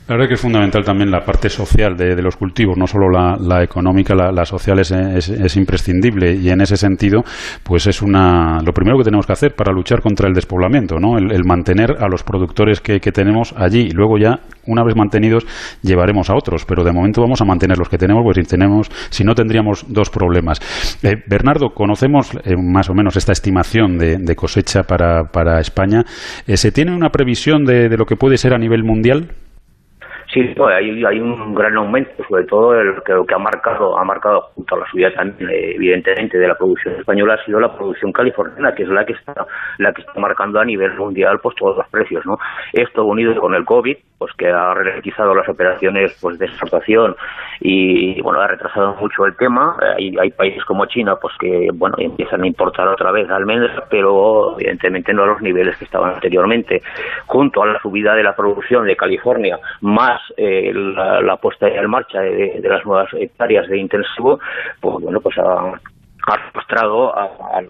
[0.08, 3.64] La verdad que es fundamental también la parte social de, los cultivos, no solo la,
[3.64, 7.24] económica, la, social es, imprescindible y en ese sentido,
[7.64, 11.18] pues es una lo primero que tenemos que hacer para luchar contra el despoblamiento, ¿no?
[11.18, 15.46] El, mantener a los productores que, tenemos allí y luego ya una vez mantenidos
[15.82, 18.92] llevaremos a otros, pero de momento vamos a mantener los que tenemos, pues si tenemos,
[19.10, 20.60] si no tendríamos dos problemas.
[21.02, 26.04] Eh, Bernardo, conocemos eh, más o menos esta estimación de, cosecha para, para España.
[26.46, 29.30] Eh, ¿Se tiene una previsión de lo que puede ser a nivel mundial?
[30.36, 34.50] Sí, hay, hay un gran aumento, sobre todo el que, que ha marcado, ha marcado
[34.54, 38.12] junto a la subida también, eh, evidentemente, de la producción española ha sido la producción
[38.12, 41.78] californiana, que es la que está, la que está marcando a nivel mundial pues todos
[41.78, 42.38] los precios, ¿no?
[42.74, 47.16] Esto unido con el COVID, pues que ha ralentizado las operaciones pues de exportación
[47.60, 49.78] y bueno ha retrasado mucho el tema.
[49.98, 54.60] Hay, hay países como China, pues que bueno empiezan a importar otra vez almendras, pero
[54.60, 56.82] evidentemente no a los niveles que estaban anteriormente.
[57.26, 62.22] Junto a la subida de la producción de California, más eh, la, puesta en marcha
[62.22, 64.40] de, las nuevas hectáreas de intensivo,
[64.80, 65.80] pues bueno, pues ha,
[66.54, 67.62] mostrado a,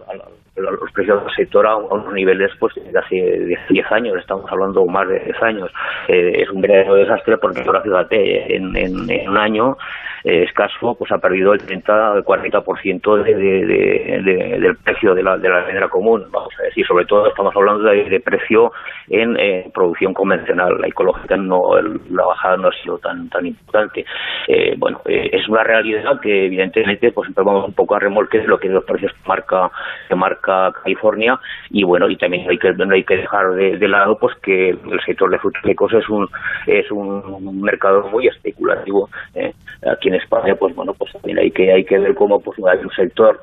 [0.56, 5.08] los precios del sector a, unos niveles pues de hace 10 años, estamos hablando más
[5.08, 5.70] de 10 años.
[6.08, 9.76] Eh, es un verdadero desastre porque ahora fíjate, en, en un año
[10.26, 15.38] eh, escaso, pues ha perdido el 30 el 40% de, de, del precio de la,
[15.38, 18.72] de la común, vamos a decir, sobre todo estamos hablando de, precio
[19.08, 19.36] en
[19.70, 24.04] producción convencional, la ecológica no, la bajada no ha sido tan tan importante.
[24.48, 28.58] Eh, bueno, es una realidad que evidentemente pues vamos un poco a remolque de lo
[28.58, 29.70] que los precios que marca,
[30.08, 30.45] que marca
[30.82, 31.38] California
[31.70, 35.30] y bueno, y también hay que, hay que dejar de, lado pues que el sector
[35.30, 36.28] de frutos secos es un,
[36.66, 39.08] es un mercado muy especulativo.
[39.92, 42.78] aquí en España, pues bueno, pues también hay que hay que ver cómo pues hay
[42.78, 43.38] un sector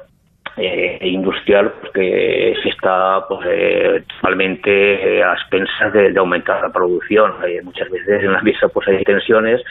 [0.57, 4.69] eh, industrial que se está pues, eh, totalmente
[5.17, 7.33] eh, a expensas de, aumentar la producción.
[7.47, 9.61] Eh, muchas veces en la mesa pues hay tensiones,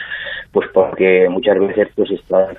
[0.51, 2.55] pues porque muchas veces pues están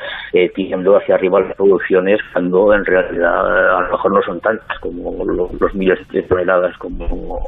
[0.55, 5.25] tirando hacia arriba las producciones cuando en realidad a lo mejor no son tantas como
[5.25, 7.41] los, miles de toneladas como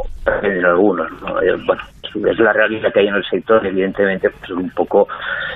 [0.43, 1.11] en algunos.
[1.67, 1.83] bueno,
[2.31, 5.09] es la realidad que hay en el sector, evidentemente pues un poco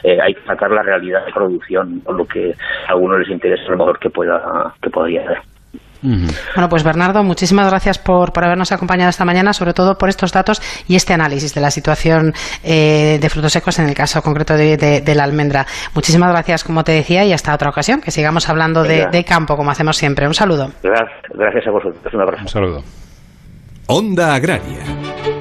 [0.03, 2.53] hay que sacar la realidad de producción, por lo que
[2.89, 5.10] a algunos les interesa a lo mejor que pueda que pueda
[6.03, 10.33] bueno, pues Bernardo, muchísimas gracias por, por, habernos acompañado esta mañana, sobre todo por estos
[10.33, 12.33] datos y este análisis de la situación
[12.65, 15.67] eh, de frutos secos en el caso concreto de, la almendra.
[15.95, 19.71] Muchísimas gracias, como te decía, y hasta otra ocasión, que sigamos hablando de, campo, como
[19.71, 20.27] hacemos siempre.
[20.27, 20.71] Un saludo.
[20.83, 22.15] Gracias, gracias a vosotros.
[22.15, 22.43] Un abrazo.
[22.43, 22.83] Un saludo.
[23.87, 25.40] Onda Agraria.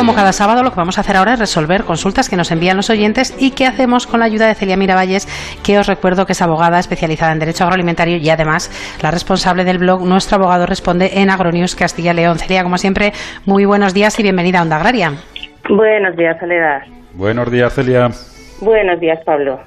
[0.00, 2.78] Como cada sábado, lo que vamos a hacer ahora es resolver consultas que nos envían
[2.78, 5.28] los oyentes y qué hacemos con la ayuda de Celia Miravalles,
[5.62, 8.70] que os recuerdo que es abogada especializada en Derecho Agroalimentario y además
[9.02, 12.38] la responsable del blog Nuestro Abogado Responde en Agronews Castilla León.
[12.38, 13.12] Celia, como siempre,
[13.44, 15.12] muy buenos días y bienvenida a Onda Agraria.
[15.68, 16.80] Buenos días, Soledad.
[17.12, 18.08] Buenos días, Celia.
[18.62, 19.60] Buenos días, Pablo.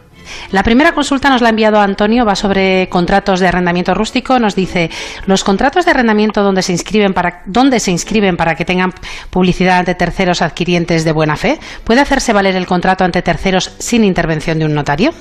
[0.51, 4.39] La primera consulta nos la ha enviado Antonio, va sobre contratos de arrendamiento rústico.
[4.39, 4.89] Nos dice,
[5.25, 8.91] los contratos de arrendamiento donde se inscriben para, dónde se inscriben para que tengan
[9.29, 14.03] publicidad ante terceros adquirientes de buena fe, ¿puede hacerse valer el contrato ante terceros sin
[14.03, 15.11] intervención de un notario?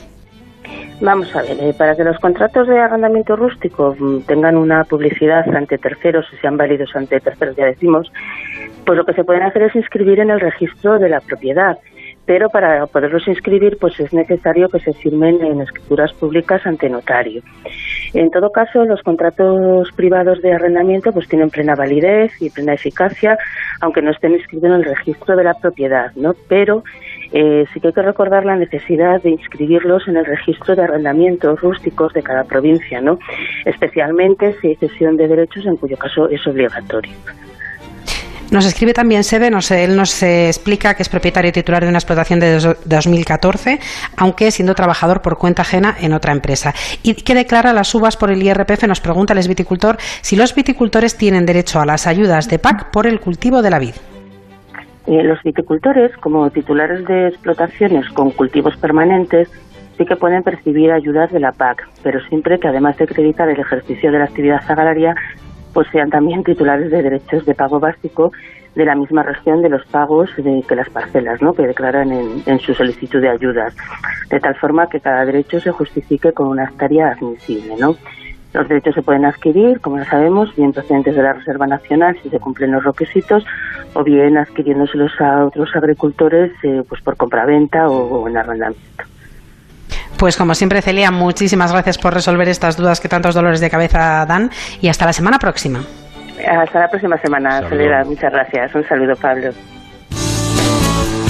[1.01, 5.45] Vamos a ver, eh, para que los contratos de arrendamiento rústico mm, tengan una publicidad
[5.55, 8.13] ante terceros y sean válidos ante terceros, ya decimos,
[8.87, 11.77] pues lo que se pueden hacer es inscribir en el registro de la propiedad
[12.25, 17.43] pero para poderlos inscribir pues es necesario que se firmen en escrituras públicas ante notario.
[18.15, 23.39] En todo caso, los contratos privados de arrendamiento pues tienen plena validez y plena eficacia,
[23.81, 26.35] aunque no estén inscritos en el registro de la propiedad, ¿no?
[26.49, 26.85] Pero
[27.33, 31.61] eh, sí que hay que recordar la necesidad de inscribirlos en el registro de arrendamientos
[31.61, 33.19] rústicos de cada provincia, ¿no?
[33.65, 37.13] Especialmente si hay cesión de derechos, en cuyo caso es obligatorio.
[38.53, 42.39] Nos escribe también Sebe, él nos explica que es propietario y titular de una explotación
[42.39, 43.81] de 2014,
[44.19, 46.75] aunque siendo trabajador por cuenta ajena en otra empresa.
[47.03, 51.17] Y que declara las uvas por el IRPF, nos pregunta el viticultor si los viticultores
[51.17, 53.95] tienen derecho a las ayudas de PAC por el cultivo de la vid.
[55.07, 59.49] Eh, los viticultores, como titulares de explotaciones con cultivos permanentes,
[59.97, 63.59] sí que pueden percibir ayudas de la PAC, pero siempre que además de acreditar el
[63.59, 65.15] ejercicio de la actividad agraria,
[65.73, 68.33] pues sean también titulares de derechos de pago básico
[68.75, 71.53] de la misma región de los pagos de, que las parcelas ¿no?
[71.53, 73.75] que declaran en, su solicitud de ayudas,
[74.31, 77.75] de tal forma que cada derecho se justifique con una tarea admisible.
[77.79, 77.97] ¿no?
[78.55, 82.31] Los derechos se pueden adquirir, como ya sabemos, bien procedentes de la Reserva Nacional si
[82.31, 83.45] se cumplen los requisitos,
[83.95, 89.05] o bien adquiriéndoselos a otros agricultores eh, pues por compraventa o, o en arrendamiento.
[90.23, 94.25] Pues como siempre, Celia, muchísimas gracias por resolver estas dudas que tantos dolores de cabeza
[94.25, 95.85] dan y hasta la semana próxima.
[96.49, 98.05] Hasta la próxima semana, Celia.
[98.05, 98.73] Muchas gracias.
[98.73, 99.51] Un saludo, Pablo.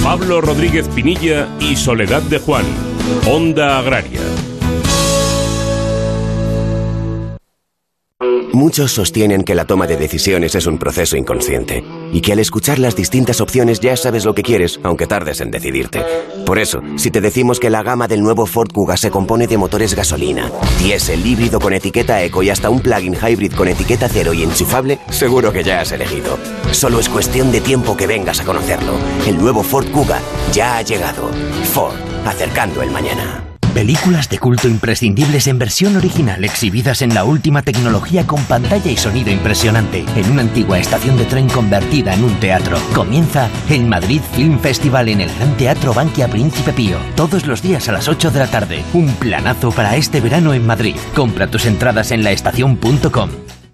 [0.03, 2.65] Pablo Rodríguez Pinilla y Soledad de Juan,
[3.27, 4.19] Onda Agraria.
[8.53, 12.77] Muchos sostienen que la toma de decisiones es un proceso inconsciente y que al escuchar
[12.77, 16.05] las distintas opciones ya sabes lo que quieres, aunque tardes en decidirte.
[16.45, 19.57] Por eso, si te decimos que la gama del nuevo Ford Kuga se compone de
[19.57, 24.33] motores gasolina, diésel híbrido con etiqueta eco y hasta un plug-in hybrid con etiqueta cero
[24.33, 26.37] y enchufable, seguro que ya has elegido.
[26.69, 28.93] Solo es cuestión de tiempo que vengas a conocerlo.
[29.27, 30.19] El nuevo Ford Kuga
[30.51, 31.31] ya ha llegado.
[31.73, 33.52] Ford, acercando el mañana.
[33.73, 38.97] Películas de culto imprescindibles en versión original exhibidas en la última tecnología con pantalla y
[38.97, 42.77] sonido impresionante en una antigua estación de tren convertida en un teatro.
[42.93, 46.97] Comienza el Madrid Film Festival en el Gran Teatro Banquia Príncipe Pío.
[47.15, 48.83] Todos los días a las 8 de la tarde.
[48.93, 50.95] Un planazo para este verano en Madrid.
[51.15, 53.52] Compra tus entradas en laestacion.com.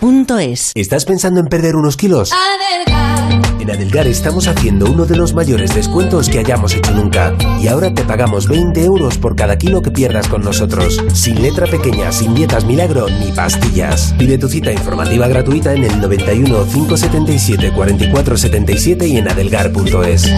[0.00, 0.72] duchamanía.es.
[0.74, 2.30] ¿Estás pensando en perder unos kilos?
[3.60, 7.34] En Adelgar estamos haciendo uno de los mayores descuentos que hayamos hecho nunca.
[7.62, 11.02] Y ahora te pagamos 20 euros por cada kilo que pierdas con nosotros.
[11.14, 14.14] Sin letra pequeña, sin dietas milagro ni pastillas.
[14.18, 20.30] Pide tu cita informativa gratuita en el 91 577 4477 y en adelgar.es.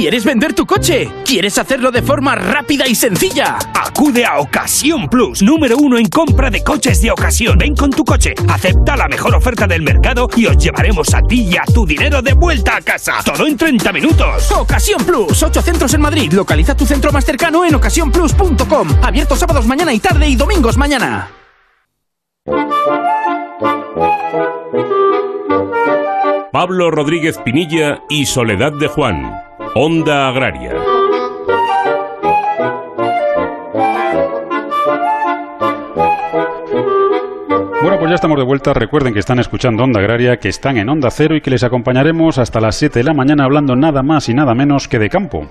[0.00, 1.10] ¿Quieres vender tu coche?
[1.26, 3.58] ¿Quieres hacerlo de forma rápida y sencilla?
[3.74, 7.58] Acude a Ocasión Plus, número uno en compra de coches de ocasión.
[7.58, 11.50] Ven con tu coche, acepta la mejor oferta del mercado y os llevaremos a ti
[11.52, 13.16] y a tu dinero de vuelta a casa.
[13.22, 14.50] Todo en 30 minutos.
[14.52, 16.32] Ocasión Plus, 8 centros en Madrid.
[16.32, 18.88] Localiza tu centro más cercano en ocasiónplus.com.
[19.02, 21.28] Abierto sábados mañana y tarde y domingos mañana.
[26.52, 29.49] Pablo Rodríguez Pinilla y Soledad de Juan.
[29.74, 30.74] Onda Agraria.
[37.80, 38.74] Bueno, pues ya estamos de vuelta.
[38.74, 42.38] Recuerden que están escuchando Onda Agraria, que están en Onda Cero y que les acompañaremos
[42.38, 45.46] hasta las 7 de la mañana hablando nada más y nada menos que de campo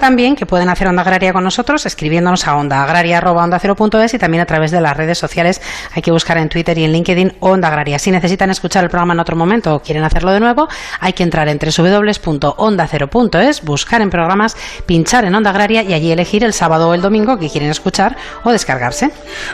[0.00, 4.70] también que pueden hacer Onda Agraria con nosotros escribiéndonos a ondaagraria.ondacero.es y también a través
[4.70, 5.60] de las redes sociales.
[5.94, 7.98] Hay que buscar en Twitter y en LinkedIn Onda Agraria.
[7.98, 10.68] Si necesitan escuchar el programa en otro momento o quieren hacerlo de nuevo,
[11.00, 16.44] hay que entrar en www.ondacero.es, buscar en programas, pinchar en Onda Agraria y allí elegir
[16.44, 19.10] el sábado o el domingo que quieren escuchar o descargarse.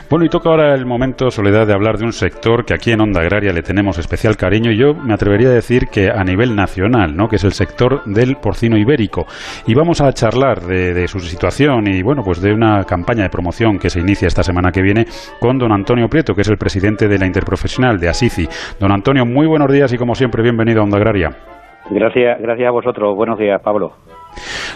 [0.08, 3.00] Bueno, y toca ahora el momento, Soledad, de hablar de un sector que aquí en
[3.00, 6.56] Onda Agraria le tenemos especial cariño y yo me atrevería a decir que a nivel
[6.56, 7.28] nacional, ¿no?
[7.28, 9.26] que es el sector del porcino ibérico.
[9.66, 13.78] Y vamos a charlar de, su situación y bueno, pues de una campaña de promoción
[13.78, 15.04] que se inicia esta semana que viene
[15.38, 18.48] con don Antonio Prieto, que es el presidente de la Interprofesional de Asici.
[18.78, 21.30] Don Antonio, muy buenos días y como siempre, bienvenido a Onda Agraria.
[21.90, 23.14] Gracias, gracias a vosotros.
[23.14, 23.92] Buenos días, Pablo.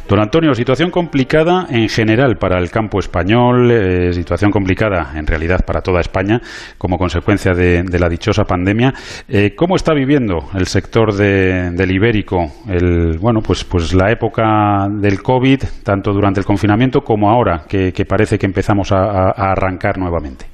[0.09, 5.61] Don Antonio, situación complicada en general para el campo español, eh, situación complicada en realidad
[5.67, 6.41] para toda España
[6.79, 8.93] como consecuencia de, la dichosa pandemia.
[9.29, 15.23] Eh, ¿Cómo está viviendo el sector del ibérico, el, bueno, pues, pues la época del
[15.23, 20.47] COVID, tanto durante el confinamiento como ahora, que, parece que empezamos a, arrancar nuevamente?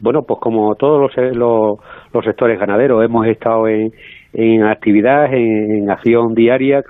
[0.00, 1.36] Bueno, pues como todos los,
[2.12, 3.92] los, sectores ganaderos, hemos estado en,
[4.34, 6.82] en actividad, en, acción diaria,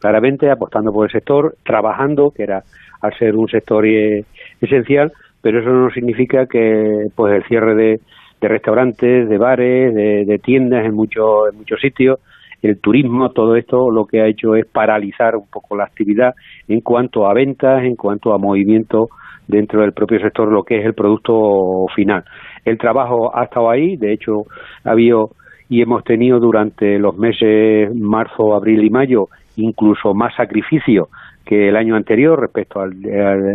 [0.00, 2.62] claramente apostando por el sector, trabajando, que era
[3.00, 4.24] al ser un sector eh,
[4.60, 8.00] esencial, pero eso no significa que pues el cierre de,
[8.40, 12.20] restaurantes, de bares, de, tiendas en muchos en muchos sitios,
[12.62, 16.34] el turismo, todo esto lo que ha hecho es paralizar un poco la actividad
[16.66, 19.08] en cuanto a ventas, en cuanto a movimiento
[19.46, 22.24] dentro del propio sector, lo que es el producto final.
[22.64, 24.44] El trabajo ha estado ahí, de hecho
[24.84, 25.30] ha habido
[25.70, 29.28] y hemos tenido durante los meses marzo, abril y mayo
[29.58, 31.08] incluso más sacrificio
[31.44, 32.92] que el año anterior respecto al,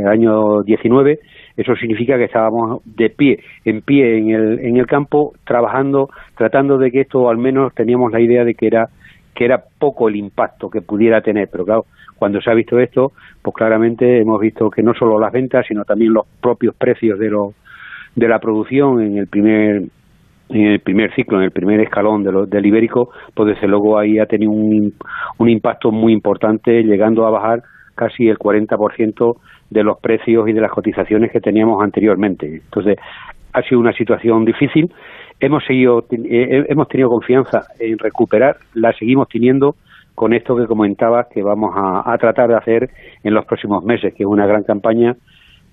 [0.08, 1.20] año 19,
[1.58, 6.78] eso significa que estábamos de pie, en pie en el, en el campo, trabajando, tratando
[6.78, 8.90] de que esto al menos teníamos la idea de que era
[9.36, 11.86] que era poco el impacto que pudiera tener, pero claro,
[12.18, 15.86] cuando se ha visto esto, pues claramente hemos visto que no solo las ventas, sino
[15.86, 17.54] también los propios precios de lo,
[18.16, 19.84] de la producción en el primer
[20.54, 24.20] en el primer ciclo, en el primer escalón de del ibérico, pues desde luego ahí
[24.20, 24.94] ha tenido un,
[25.38, 27.64] un impacto muy importante, llegando a bajar
[27.96, 29.38] casi el 40%
[29.70, 32.48] de los precios y de las cotizaciones que teníamos anteriormente.
[32.48, 32.98] Entonces,
[33.54, 34.92] ha sido una situación difícil.
[35.40, 39.76] Hemos seguido, eh, hemos tenido confianza en recuperar, la seguimos teniendo
[40.16, 42.90] con esto que comentaba que vamos a, a tratar de hacer
[43.24, 45.16] en los próximos meses, que es una gran campaña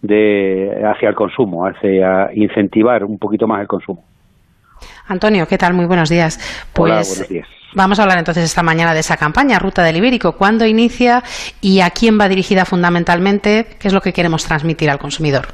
[0.02, 4.02] de hacia el consumo, hacia incentivar un poquito más el consumo.
[5.10, 5.74] Antonio, ¿qué tal?
[5.74, 6.38] Muy buenos días.
[6.72, 7.28] Pues
[7.74, 10.36] vamos a hablar entonces esta mañana de esa campaña, Ruta del Ibérico.
[10.38, 11.22] ¿Cuándo inicia
[11.60, 13.66] y a quién va dirigida fundamentalmente?
[13.80, 15.46] ¿Qué es lo que queremos transmitir al consumidor?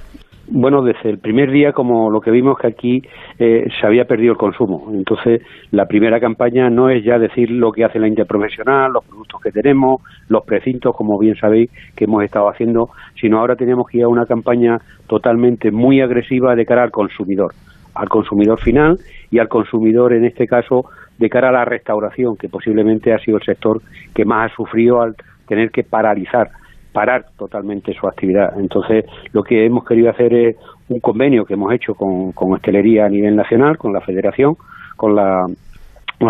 [0.49, 3.03] Bueno, desde el primer día, como lo que vimos que aquí
[3.39, 4.91] eh, se había perdido el consumo.
[4.93, 5.41] Entonces,
[5.71, 9.51] la primera campaña no es ya decir lo que hace la interprofesional, los productos que
[9.53, 14.05] tenemos, los precintos, como bien sabéis, que hemos estado haciendo, sino ahora tenemos que ir
[14.05, 17.53] a una campaña totalmente muy agresiva de cara al consumidor
[17.97, 18.99] al consumidor final
[19.31, 20.85] y al consumidor, en este caso,
[21.19, 23.81] de cara a la restauración, que posiblemente ha sido el sector
[24.15, 25.15] que más ha sufrido al
[25.47, 26.51] tener que paralizar
[26.97, 28.59] parar totalmente su actividad.
[28.59, 30.57] Entonces, lo que hemos querido hacer es
[30.89, 34.57] un convenio que hemos hecho con, con hostelería a nivel nacional, con la federación,
[34.97, 35.45] con la,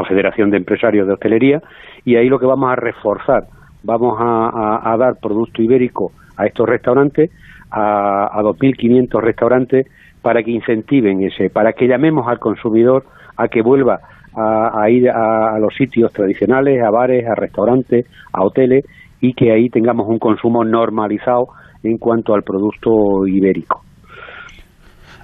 [0.08, 1.62] Federación de Empresarios de Hostelería,
[2.04, 3.44] y ahí lo que vamos a reforzar,
[3.84, 7.30] vamos a, a, dar producto ibérico a estos restaurantes,
[7.70, 9.86] a, a 2.500 restaurantes,
[10.26, 13.04] para que incentiven ese, para que llamemos al consumidor
[13.36, 14.00] a que vuelva
[14.34, 18.84] a, a ir a, a, los sitios tradicionales, a bares, a restaurantes, a hoteles,
[19.20, 21.46] y que ahí tengamos un consumo normalizado
[21.84, 23.82] en cuanto al producto ibérico.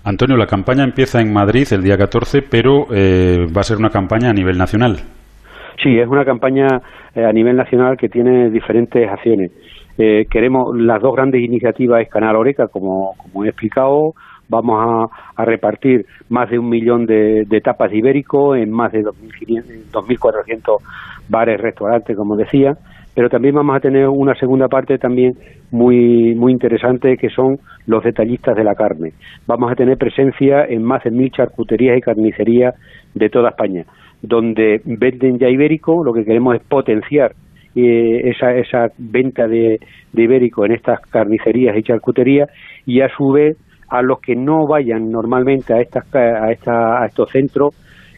[0.05, 3.91] Antonio, la campaña empieza en Madrid el día 14, pero eh, va a ser una
[3.91, 4.99] campaña a nivel nacional.
[5.83, 6.69] Sí, es una campaña
[7.13, 9.51] eh, a nivel nacional que tiene diferentes acciones.
[9.99, 14.15] Eh, queremos las dos grandes iniciativas es Canal Oreca, como, como he explicado,
[14.53, 15.07] vamos a,
[15.43, 20.79] a, repartir más de un millón de, de tapas ibérico en más de 2.400
[21.29, 22.77] bares, restaurantes, como decía,
[23.15, 25.35] pero también vamos a tener una segunda parte también
[25.71, 29.13] muy muy interesante que son los detallistas de la carne.
[29.47, 32.75] Vamos a tener presencia en más de mil charcuterías y carnicerías
[33.15, 33.85] de toda España,
[34.23, 37.33] donde venden ya ibérico, lo que queremos es potenciar
[37.75, 39.79] eh, esa, esa venta de
[40.15, 42.51] ibérico en estas carnicerías y charcuterías
[42.87, 43.57] y a su vez
[43.93, 47.75] a los que no vayan normalmente a estas a, esta, a estos centros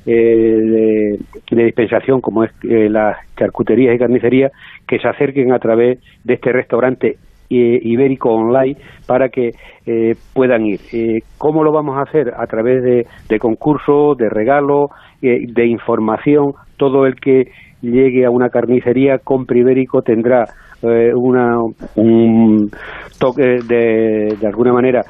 [0.07, 1.17] eh,
[1.51, 4.53] de, dispensación como es eh, las charcuterías y carnicerías
[4.87, 7.17] que se acerquen a través de este restaurante
[7.51, 9.51] eh, ibérico online para que
[9.87, 10.81] eh, puedan ir.
[10.93, 12.33] Eh, ¿Cómo lo vamos a hacer?
[12.35, 14.89] A través de, de concursos, de regalos,
[15.21, 16.53] de información.
[16.77, 17.45] Todo el que
[17.83, 20.45] llegue a una carnicería, compre ibérico, tendrá
[20.83, 21.57] una,
[21.97, 22.71] un
[23.19, 25.03] toque de, de alguna manera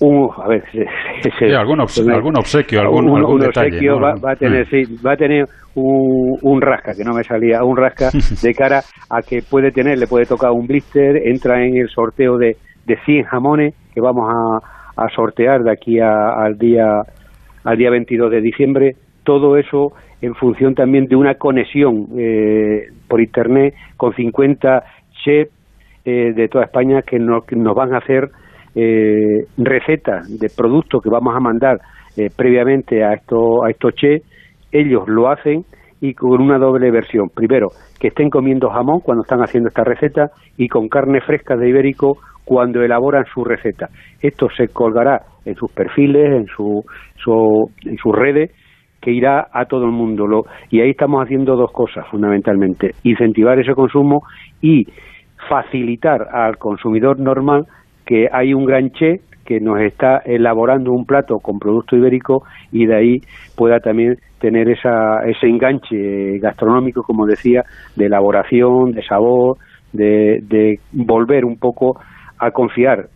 [0.00, 3.68] un, a ver, ese, sí, algún, obsequio, algún obsequio, algún, un, algún un detalle.
[3.68, 4.00] obsequio ¿no?
[4.00, 7.64] va, va, a tener, sí, va a tener un, un, rasca, que no me salía,
[7.64, 8.10] un rasca
[8.42, 12.36] de cara a que puede tener, le puede tocar un blister, entra en el sorteo
[12.36, 17.02] de, de 100 jamones que vamos a, a sortear de aquí a, al día
[17.64, 18.96] al día 22 de diciembre.
[19.24, 19.92] Todo eso
[20.22, 24.84] en función también de una conexión eh, por internet con 50
[25.24, 25.50] chefs
[26.04, 28.30] eh, de toda España que nos, que nos van a hacer
[28.76, 31.78] eh, recetas de productos que vamos a mandar
[32.16, 34.22] eh, previamente a estos a estos che,
[34.70, 35.64] ellos lo hacen
[36.00, 37.30] y con una doble versión.
[37.34, 37.68] Primero,
[37.98, 42.18] que estén comiendo jamón cuando están haciendo esta receta y con carne fresca de ibérico
[42.44, 43.88] cuando elaboran su receta.
[44.20, 46.84] Esto se colgará en sus perfiles, en, su,
[47.84, 48.52] en sus redes,
[49.00, 50.26] que irá a todo el mundo.
[50.26, 52.92] Lo, y ahí estamos haciendo dos cosas fundamentalmente.
[53.04, 54.22] Incentivar ese consumo
[54.60, 54.86] y
[55.48, 57.66] facilitar al consumidor normal
[58.06, 62.42] que hay un gran che que nos está elaborando un plato con producto ibérico
[62.72, 63.16] y de ahí
[63.56, 67.62] pueda también tener esa, ese enganche gastronómico, como decía,
[67.94, 69.56] de elaboración, de sabor,
[69.92, 71.98] de, de volver un poco
[72.38, 73.06] a confiar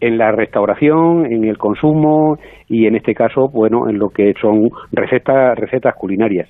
[0.00, 2.36] en la restauración, en el consumo
[2.68, 6.48] y en este caso, bueno, en lo que son recetas, recetas culinarias.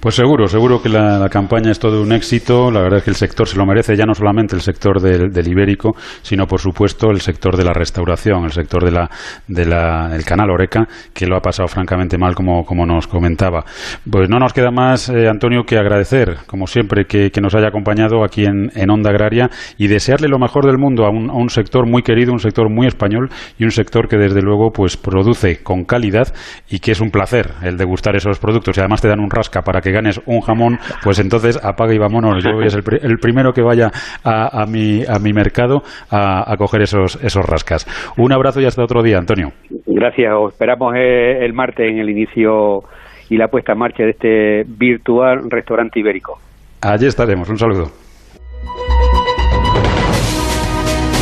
[0.00, 2.70] Pues seguro, seguro que la, campaña es todo un éxito.
[2.70, 5.30] La verdad es que el sector se lo merece, ya no solamente el sector del,
[5.30, 9.10] del ibérico, sino por supuesto el sector de la restauración, el sector de la,
[9.46, 13.64] de la, del canal Oreca, que lo ha pasado francamente mal, como, como nos comentaba.
[14.10, 17.68] Pues no nos queda más, eh, Antonio, que agradecer, como siempre, que, que nos haya
[17.68, 21.34] acompañado aquí en, en, Onda Agraria y desearle lo mejor del mundo a un, a
[21.34, 23.28] un sector muy querido, un sector muy español
[23.58, 26.34] y un sector que desde luego pues produce con calidad
[26.68, 29.62] y que es un placer el degustar esos productos y además te dan un rasca
[29.62, 32.44] para que ganes un jamón, pues entonces apaga y vámonos.
[32.44, 33.90] Yo voy a ser el, primero que vaya
[34.22, 37.86] a, a, mi, a mi mercado a, a, coger esos, esos rascas.
[38.16, 39.48] Un abrazo y hasta otro día, Antonio.
[39.86, 40.32] Gracias.
[40.36, 42.82] Os esperamos el martes en el inicio
[43.30, 46.38] y la puesta en marcha de este virtual restaurante ibérico.
[46.82, 47.48] Allí estaremos.
[47.48, 47.90] Un saludo.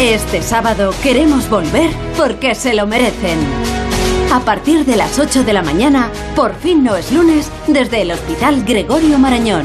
[0.01, 3.68] Este sábado queremos volver porque se lo merecen.
[4.31, 8.11] A partir de las 8 de la mañana, por fin no es lunes, desde el
[8.11, 9.65] Hospital Gregorio Marañón.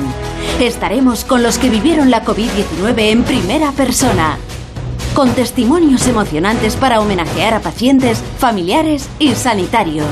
[0.61, 4.37] Estaremos con los que vivieron la COVID-19 en primera persona.
[5.13, 10.07] Con testimonios emocionantes para homenajear a pacientes, familiares y sanitarios.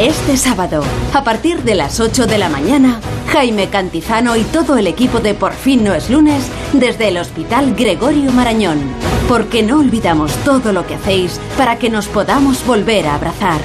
[0.00, 0.82] Este sábado,
[1.14, 5.34] a partir de las 8 de la mañana, Jaime Cantizano y todo el equipo de
[5.34, 9.05] Por fin no es lunes desde el Hospital Gregorio Marañón.
[9.28, 13.60] Porque no olvidamos todo lo que hacéis para que nos podamos volver a abrazar.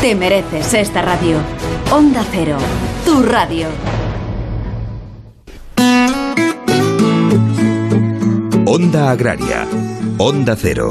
[0.00, 1.38] Te mereces esta radio.
[1.90, 2.58] Onda Cero,
[3.04, 3.68] tu radio.
[8.66, 9.66] Onda Agraria.
[10.18, 10.88] Onda Cero.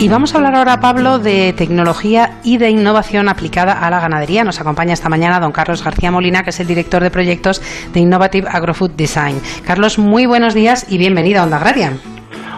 [0.00, 4.44] Y vamos a hablar ahora, Pablo, de tecnología y de innovación aplicada a la ganadería.
[4.44, 7.60] Nos acompaña esta mañana don Carlos García Molina, que es el director de proyectos
[7.92, 9.36] de Innovative Agrofood Design.
[9.62, 11.92] Carlos, muy buenos días y bienvenido a Onda Agraria.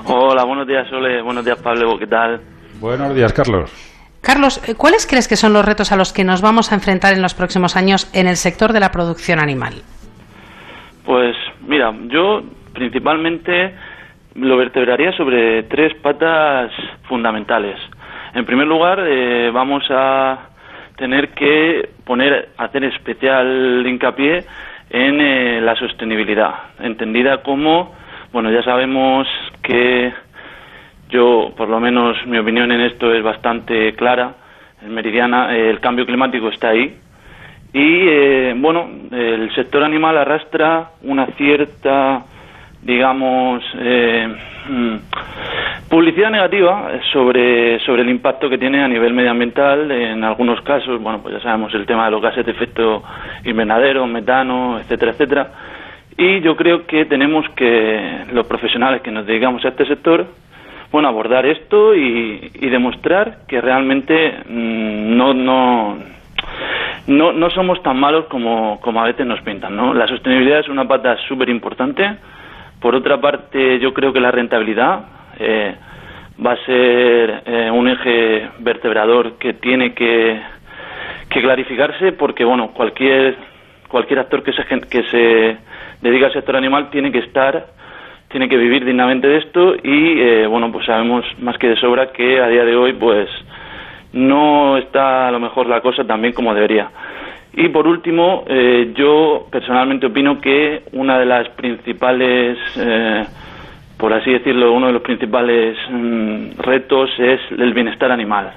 [0.06, 1.20] Hola, buenos días, Sole.
[1.20, 1.98] Buenos días, Pablo.
[1.98, 2.40] ¿Qué tal?
[2.78, 3.72] Buenos días, Carlos.
[4.20, 7.12] Carlos, eh, ¿cuáles crees que son los retos a los que nos vamos a enfrentar
[7.12, 9.82] en los próximos años en el sector de la producción animal?
[11.04, 11.34] Pues
[11.66, 13.74] mira, yo principalmente
[14.34, 16.72] lo vertebraría sobre tres patas
[17.04, 17.78] fundamentales.
[18.34, 20.48] En primer lugar, eh, vamos a
[20.96, 24.44] tener que poner, hacer especial hincapié
[24.90, 27.94] en eh, la sostenibilidad, entendida como,
[28.32, 29.26] bueno, ya sabemos
[29.62, 30.12] que
[31.10, 34.34] yo, por lo menos, mi opinión en esto es bastante clara,
[34.88, 36.96] meridiana, el cambio climático está ahí,
[37.74, 42.24] y eh, bueno, el sector animal arrastra una cierta
[42.82, 44.28] digamos, eh,
[44.68, 44.96] mm,
[45.88, 49.90] publicidad negativa sobre, sobre el impacto que tiene a nivel medioambiental.
[49.90, 53.02] En algunos casos, bueno, pues ya sabemos el tema de los gases de efecto
[53.44, 55.48] invernadero, metano, etcétera, etcétera.
[56.16, 60.26] Y yo creo que tenemos que, los profesionales que nos dedicamos a este sector,
[60.90, 65.98] bueno, abordar esto y, y demostrar que realmente mm, no, no,
[67.06, 69.94] no, no somos tan malos como, como a veces nos pintan, ¿no?
[69.94, 72.10] La sostenibilidad es una pata súper importante
[72.82, 75.04] por otra parte, yo creo que la rentabilidad
[75.38, 75.74] eh,
[76.44, 80.40] va a ser eh, un eje vertebrador que tiene que,
[81.28, 83.36] clarificarse porque, bueno, cualquier,
[83.88, 85.56] cualquier actor que se, que se
[86.02, 87.66] dedica al sector animal tiene que estar
[88.28, 92.12] tiene que vivir dignamente de esto y eh, bueno pues sabemos más que de sobra
[92.12, 93.28] que a día de hoy pues
[94.14, 96.90] no está a lo mejor la cosa tan bien como debería
[97.54, 103.24] y por último, eh, yo personalmente opino que una de las principales, eh,
[103.98, 108.52] por así decirlo, uno de los principales mm, retos es el bienestar animal.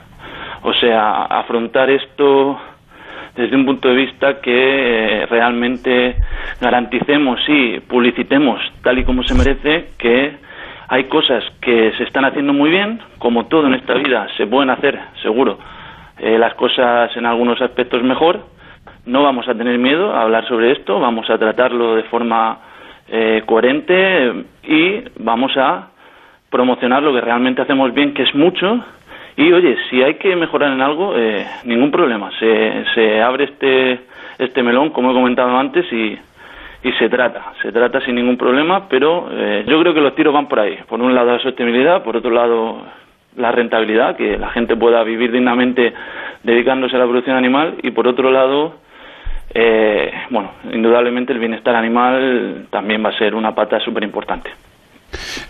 [0.62, 2.58] O sea, afrontar esto
[3.36, 6.16] desde un punto de vista que eh, realmente
[6.62, 10.38] garanticemos y publicitemos tal y como se merece que
[10.88, 14.70] hay cosas que se están haciendo muy bien, como todo en esta vida se pueden
[14.70, 15.58] hacer, seguro,
[16.18, 18.55] las cosas en algunos aspectos mejor,
[19.06, 22.60] no vamos a tener miedo a hablar sobre esto, vamos a tratarlo de forma
[23.08, 25.89] eh, coherente y vamos a
[26.49, 28.84] promocionar lo que realmente hacemos bien, que es mucho.
[29.38, 32.32] Y oye, si hay que mejorar en algo, eh, ningún problema.
[32.39, 33.99] Se, se abre este,
[34.39, 36.18] este melón, como he comentado antes, y,
[36.84, 37.53] y se trata.
[37.62, 40.78] Se trata sin ningún problema, pero eh, yo creo que los tiros van por ahí.
[40.88, 42.84] Por un lado la sostenibilidad, por otro lado
[43.36, 45.93] la rentabilidad, que la gente pueda vivir dignamente
[46.43, 48.76] dedicándose a la producción animal, y por otro lado
[49.58, 54.49] eh, bueno, indudablemente el bienestar animal también va a ser una pata súper importante.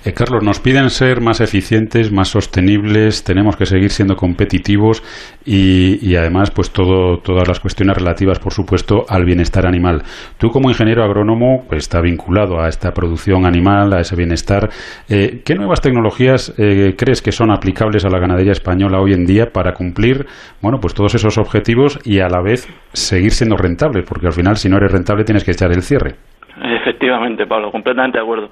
[0.06, 5.02] Eh, Carlos, nos piden ser más eficientes, más sostenibles, tenemos que seguir siendo competitivos
[5.44, 10.04] y, además, pues todo, todas las cuestiones relativas, por supuesto, al bienestar animal.
[10.38, 14.70] Tú, como ingeniero agrónomo, pues, está vinculado a esta producción animal, a ese bienestar.
[15.10, 19.26] Eh, ¿Qué nuevas tecnologías eh, crees que son aplicables a la ganadería española hoy en
[19.26, 20.28] día para cumplir,
[20.62, 24.06] bueno, pues todos esos objetivos y a la vez seguir siendo rentables?
[24.08, 26.14] Porque al final, si no eres rentable, tienes que echar el cierre.
[26.58, 28.50] Efectivamente, Pablo, completamente de acuerdo.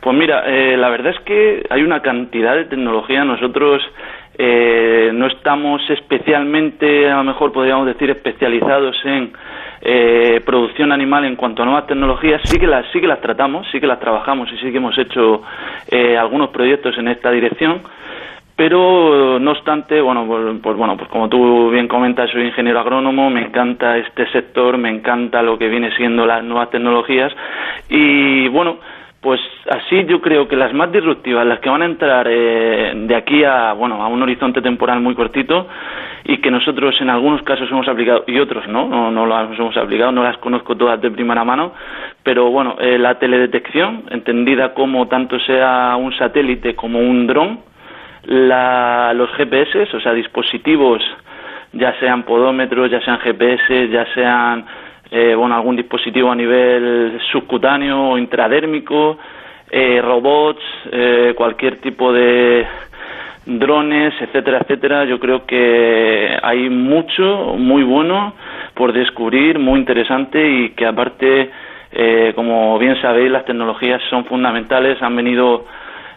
[0.00, 3.24] Pues mira, eh, la verdad es que hay una cantidad de tecnología.
[3.24, 3.82] Nosotros
[4.36, 9.32] eh, no estamos especialmente, a lo mejor podríamos decir, especializados en
[9.80, 12.40] eh, producción animal en cuanto a nuevas tecnologías.
[12.44, 14.96] Sí que las, sí que las tratamos, sí que las trabajamos y sí que hemos
[14.96, 15.42] hecho
[16.18, 17.82] algunos proyectos en esta dirección.
[18.54, 23.30] Pero no obstante, bueno, pues, pues, bueno, pues como tú bien comentas, soy ingeniero agrónomo,
[23.30, 27.32] me encanta este sector, me encanta lo que viene siendo las nuevas tecnologías
[27.88, 28.78] y bueno,
[29.20, 33.14] pues así yo creo que las más disruptivas, las que van a entrar eh, de
[33.16, 35.66] aquí a bueno a un horizonte temporal muy cortito
[36.24, 39.76] y que nosotros en algunos casos hemos aplicado y otros no, no, no las hemos
[39.76, 41.72] aplicado, no las conozco todas de primera mano,
[42.22, 47.60] pero bueno, eh, la teledetección, entendida como tanto sea un satélite como un dron,
[48.24, 51.02] los GPS, o sea, dispositivos,
[51.72, 54.66] ya sean podómetros, ya sean GPS, ya sean
[55.10, 59.18] eh, bueno, algún dispositivo a nivel subcutáneo o intradérmico,
[59.70, 62.66] eh, robots, eh, cualquier tipo de
[63.46, 65.04] drones, etcétera, etcétera.
[65.06, 68.34] Yo creo que hay mucho muy bueno
[68.74, 71.50] por descubrir, muy interesante y que aparte,
[72.34, 75.64] como bien sabéis, las tecnologías son fundamentales, han venido,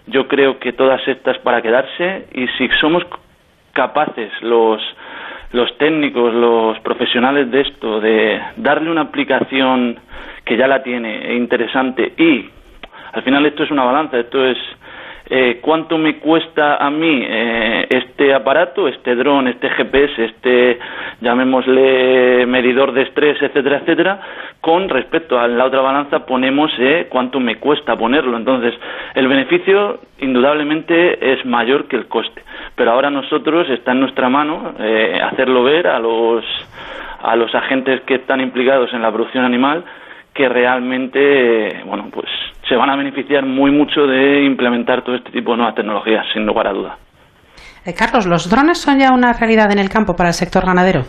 [0.08, 3.04] yo creo que todas estas para quedarse y si somos
[3.74, 4.82] capaces los
[5.54, 10.00] los técnicos, los profesionales de esto, de darle una aplicación
[10.46, 12.50] que ya la tiene, e interesante, y
[13.14, 14.58] al final esto es una balanza, esto es
[15.34, 20.78] eh, cuánto me cuesta a mí eh, este aparato, este dron, este GPS, este,
[21.22, 24.22] llamémosle, medidor de estrés, etcétera, etcétera,
[24.60, 28.36] con respecto a la otra balanza ponemos eh, cuánto me cuesta ponerlo.
[28.36, 28.74] Entonces,
[29.16, 32.44] el beneficio indudablemente es mayor que el coste.
[32.76, 36.44] Pero ahora nosotros está en nuestra mano eh, hacerlo ver a los,
[37.22, 39.84] a los agentes que están implicados en la producción animal
[40.34, 42.28] que realmente, bueno, pues
[42.68, 46.46] se van a beneficiar muy mucho de implementar todo este tipo de nuevas tecnologías, sin
[46.46, 46.98] lugar a duda.
[47.86, 51.04] Eh, Carlos, ¿los drones son ya una realidad en el campo para el sector ganadero?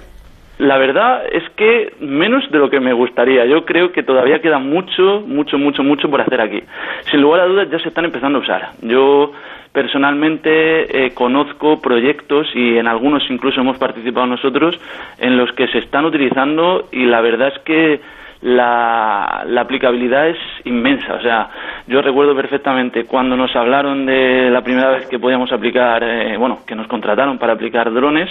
[0.58, 3.44] La verdad es que menos de lo que me gustaría.
[3.46, 6.62] Yo creo que todavía queda mucho, mucho, mucho, mucho por hacer aquí.
[7.10, 8.70] Sin lugar a dudas ya se están empezando a usar.
[8.82, 9.32] Yo
[9.72, 14.78] personalmente eh, conozco proyectos y en algunos incluso hemos participado nosotros
[15.18, 18.00] en los que se están utilizando y la verdad es que
[18.42, 21.14] la, aplicabilidad es inmensa.
[21.14, 21.48] O sea,
[21.86, 26.60] yo recuerdo perfectamente cuando nos hablaron de la primera vez que podíamos aplicar, eh, bueno,
[26.66, 28.28] que nos contrataron para aplicar drones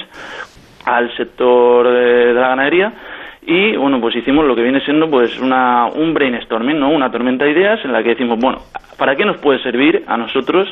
[0.85, 2.93] al sector de, la ganadería
[3.41, 7.45] y bueno pues hicimos lo que viene siendo pues una un brainstorming no una tormenta
[7.45, 8.59] de ideas en la que decimos bueno
[8.97, 10.67] para qué nos puede servir a nosotros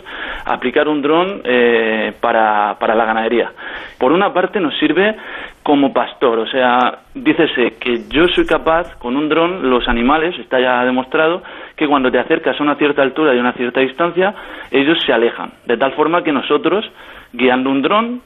[0.45, 3.51] aplicar un dron eh, para, para la ganadería
[3.97, 5.15] por una parte nos sirve
[5.63, 6.39] como pastor.
[6.39, 11.43] O sea, dícese que yo soy capaz, con un dron, los animales, está ya demostrado,
[11.75, 14.33] que cuando te acercas a una cierta altura y a una cierta distancia,
[14.71, 15.51] ellos se alejan.
[15.65, 16.89] De tal forma que nosotros,
[17.33, 18.21] guiando un dron,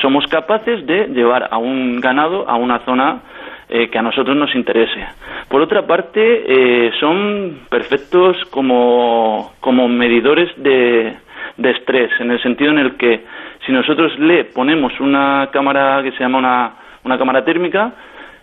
[0.00, 3.20] somos capaces de llevar a un ganado a una zona
[3.68, 5.06] eh, que a nosotros nos interese.
[5.48, 11.14] Por otra parte, eh, son perfectos como, como medidores de,
[11.56, 13.24] de estrés, en el sentido en el que
[13.64, 16.72] si nosotros le ponemos una cámara que se llama una,
[17.04, 17.92] una cámara térmica,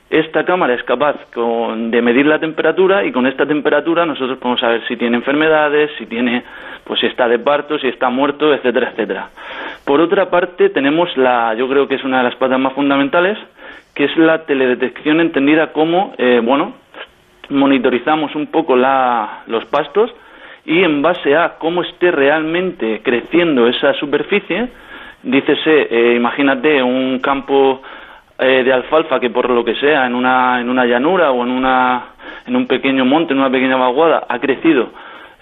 [0.09, 4.85] esta cámara es capaz de medir la temperatura y con esta temperatura nosotros podemos saber
[4.87, 6.43] si tiene enfermedades, si tiene,
[6.83, 9.29] pues si está de parto, si está muerto, etcétera, etcétera.
[9.85, 13.39] Por otra parte, tenemos la, yo creo que es una de las patas más fundamentales,
[13.93, 16.73] que es la teledetección entendida como, eh, bueno,
[17.49, 20.13] monitorizamos un poco la, los pastos
[20.65, 24.69] y en base a cómo esté realmente creciendo esa superficie,
[25.21, 27.81] dícese, eh, imagínate un campo
[28.39, 31.51] eh, de alfalfa que por lo que sea en una, en una llanura o en,
[31.51, 32.05] una,
[32.47, 34.89] en un pequeño monte, en una pequeña vaguada, ha crecido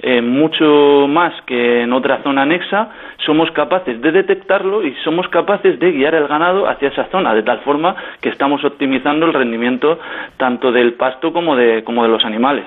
[0.01, 2.89] eh, mucho más que en otra zona anexa,
[3.25, 7.43] somos capaces de detectarlo y somos capaces de guiar el ganado hacia esa zona, de
[7.43, 9.99] tal forma que estamos optimizando el rendimiento
[10.37, 12.65] tanto del pasto como de, como de los animales.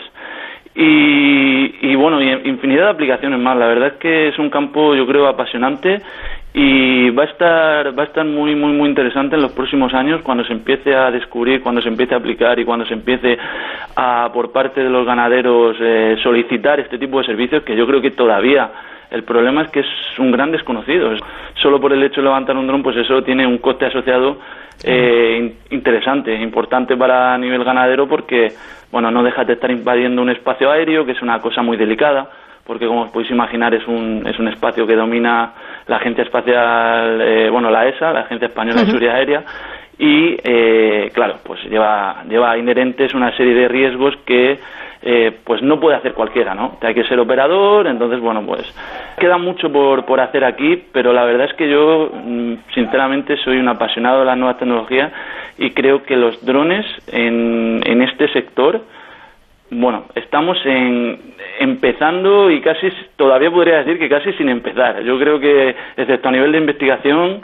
[0.76, 3.56] Y, y, bueno, y infinidad de aplicaciones más.
[3.56, 6.02] La verdad es que es un campo, yo creo, apasionante
[6.56, 10.22] y va a estar va a estar muy muy muy interesante en los próximos años
[10.22, 13.36] cuando se empiece a descubrir cuando se empiece a aplicar y cuando se empiece
[13.96, 18.00] a por parte de los ganaderos eh, solicitar este tipo de servicios que yo creo
[18.00, 18.70] que todavía
[19.10, 19.86] el problema es que es
[20.18, 21.10] un gran desconocido.
[21.62, 24.38] Solo por el hecho de levantar un dron pues eso tiene un coste asociado
[24.82, 28.52] eh, interesante importante para nivel ganadero porque
[28.90, 32.28] bueno no deja de estar invadiendo un espacio aéreo que es una cosa muy delicada
[32.66, 35.52] porque como os podéis imaginar es un, es un espacio que domina
[35.86, 39.44] la Agencia Espacial, eh, bueno, la ESA, la Agencia Española de Seguridad Aérea,
[39.98, 44.58] y eh, claro, pues lleva, lleva inherentes una serie de riesgos que
[45.02, 46.78] eh, pues no puede hacer cualquiera, ¿no?
[46.80, 48.62] Hay que ser operador, entonces, bueno, pues
[49.18, 53.58] queda mucho por, por hacer aquí, pero la verdad es que yo, mm, sinceramente, soy
[53.58, 55.12] un apasionado de las nuevas tecnologías
[55.58, 58.80] y creo que los drones en, en este sector
[59.70, 61.18] bueno, estamos en,
[61.58, 65.02] empezando y casi, todavía podría decir que casi sin empezar.
[65.02, 67.40] Yo creo que, excepto a nivel de investigación,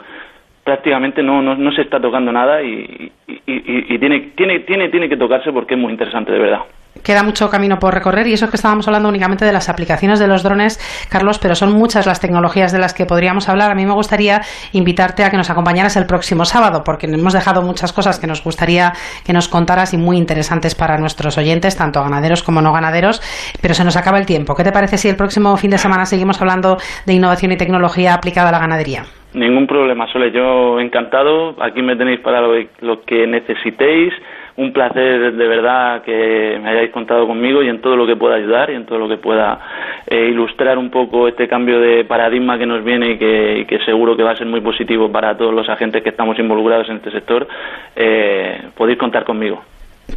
[0.63, 5.09] prácticamente no, no, no se está tocando nada y, y, y, tiene, tiene, tiene, tiene
[5.09, 6.61] que tocarse porque es muy interesante, de verdad.
[7.03, 10.19] Queda mucho camino por recorrer y eso es que estábamos hablando únicamente de las aplicaciones
[10.19, 10.77] de los drones,
[11.09, 13.71] Carlos, pero son muchas las tecnologías de las que podríamos hablar.
[13.71, 14.41] A mí me gustaría
[14.73, 18.43] invitarte a que nos acompañaras el próximo sábado, porque hemos dejado muchas cosas que nos
[18.43, 18.91] gustaría
[19.25, 23.21] que nos contaras y muy interesantes para nuestros oyentes, tanto ganaderos como no ganaderos,
[23.61, 24.53] pero se nos acaba el tiempo.
[24.53, 28.13] ¿Qué te parece si el próximo fin de semana seguimos hablando de innovación y tecnología
[28.13, 29.05] aplicada a la ganadería?
[29.33, 30.31] Ningún problema, Sole.
[30.31, 31.55] Yo encantado.
[31.63, 34.13] Aquí me tenéis para lo que necesitéis
[34.57, 38.35] un placer de verdad que me hayáis contado conmigo y en todo lo que pueda
[38.35, 39.59] ayudar y en todo lo que pueda
[40.07, 44.23] eh, ilustrar un poco este cambio de paradigma que nos viene y que, seguro que
[44.23, 47.47] va a ser muy positivo para todos los agentes que estamos involucrados en este sector,
[47.95, 49.61] eh, podéis contar conmigo.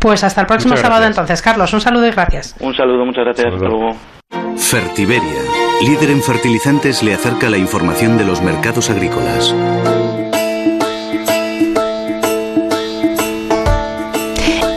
[0.01, 1.72] Pues hasta el próximo sábado entonces, Carlos.
[1.72, 2.57] Un saludo y gracias.
[2.61, 3.55] Un saludo, muchas gracias.
[3.55, 3.95] Hasta luego.
[4.57, 5.43] Fertiberia,
[5.87, 9.55] líder en fertilizantes, le acerca la información de los mercados agrícolas.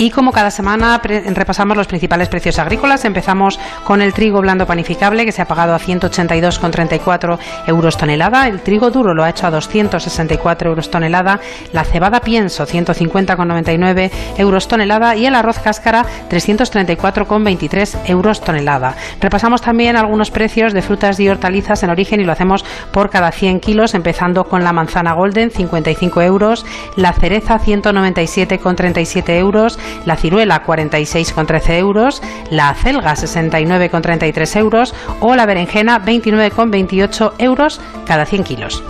[0.08, 5.26] Y como cada semana repasamos los principales precios agrícolas, empezamos con el trigo blando panificable
[5.26, 7.38] que se ha pagado a 182,34
[7.68, 11.41] euros tonelada, el trigo duro lo ha hecho a 264 euros tonelada,
[11.74, 15.14] la cebada pienso 150,99 euros tonelada.
[15.18, 18.95] Y el arroz cáscara 334,23 euros tonelada.
[19.20, 23.34] Repasamos también algunos precios de frutas y hortalizas en origen y lo hacemos por cada
[23.34, 30.65] 100 kilos, empezando con la manzana golden 55 euros, la cereza 197,37 euros, la ciruela
[30.65, 38.83] 46,13 euros, la acelga 69,33 euros o la berenjena 29,28 euros cada 100 kilos.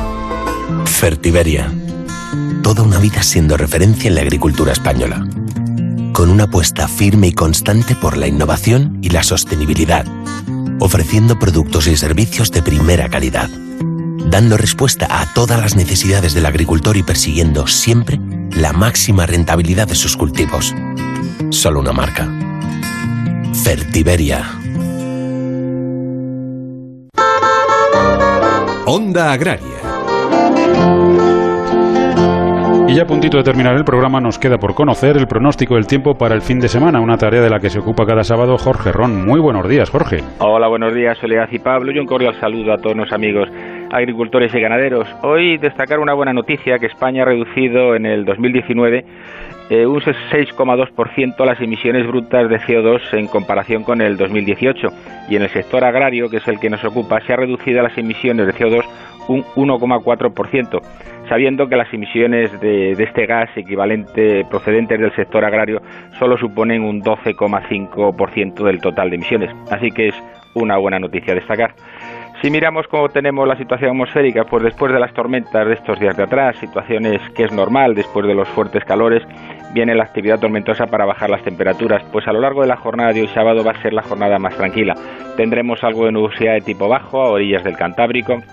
[0.86, 1.72] Fertiberia.
[2.64, 5.26] Toda una vida siendo referencia en la agricultura española.
[6.12, 10.06] Con una apuesta firme y constante por la innovación y la sostenibilidad.
[10.80, 13.50] Ofreciendo productos y servicios de primera calidad.
[14.30, 18.20] Dando respuesta a todas las necesidades del agricultor y persiguiendo siempre
[18.56, 20.74] la máxima rentabilidad de sus cultivos.
[21.50, 22.28] Solo una marca.
[23.64, 24.46] Fertiberia.
[28.86, 29.78] Onda Agraria.
[32.88, 35.88] Y ya a puntito de terminar el programa nos queda por conocer el pronóstico del
[35.88, 38.58] tiempo para el fin de semana, una tarea de la que se ocupa cada sábado
[38.58, 39.26] Jorge Ron.
[39.26, 40.24] Muy buenos días, Jorge.
[40.40, 43.50] Hola, buenos días, Soledad y Pablo, y un cordial saludo a todos los amigos
[43.92, 45.08] agricultores y ganaderos.
[45.22, 49.06] Hoy destacar una buena noticia que España ha reducido en el 2019
[49.70, 54.88] eh, un 6,2% las emisiones brutas de CO2 en comparación con el 2018
[55.30, 57.98] y en el sector agrario, que es el que nos ocupa, se ha reducido las
[57.98, 58.86] emisiones de CO2
[59.28, 60.82] un 1,4%,
[61.28, 65.82] sabiendo que las emisiones de, de, este gas equivalente procedentes del sector agrario
[66.18, 69.52] solo suponen un 12,5% del total de emisiones.
[69.70, 70.16] Así que es
[70.54, 71.74] una buena noticia destacar.
[72.42, 76.16] Si miramos cómo tenemos la situación atmosférica, pues después de las tormentas de estos días
[76.16, 79.24] de atrás, situaciones que es normal después de los fuertes calores,
[79.74, 83.12] viene la actividad tormentosa para bajar las temperaturas, pues a lo largo de la jornada
[83.12, 84.94] de hoy sábado va a ser la jornada más tranquila.
[85.36, 88.44] Tendremos algo de nubosidad de tipo bajo a orillas del Cantábrico,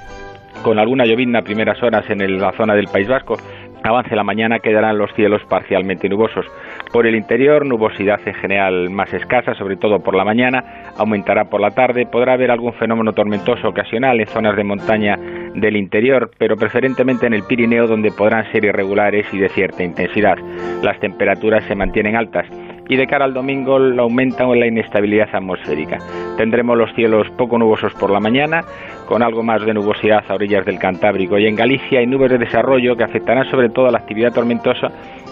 [0.63, 3.37] con alguna llovizna a primeras horas en la zona del País Vasco.
[3.83, 6.47] Avance la mañana quedarán los cielos parcialmente nubosos.
[6.95, 11.61] Por el interior, nubosidad en general más escasa, sobre todo por la mañana, aumentará por
[11.61, 12.07] la tarde.
[12.07, 15.17] Podrá haber algún fenómeno tormentoso ocasional en zonas de montaña
[15.57, 20.37] del interior, pero preferentemente en el Pirineo, donde podrán ser irregulares y de cierta intensidad.
[20.85, 22.47] Las temperaturas se mantienen altas
[22.89, 25.99] y de cara al domingo aumenta la inestabilidad atmosférica.
[26.37, 28.61] Tendremos los cielos poco nubosos por la mañana,
[29.07, 32.39] con algo más de nubosidad a orillas del Cantábrico y en Galicia hay nubes de
[32.39, 34.89] desarrollo que afectarán sobre todo a la actividad tormentosa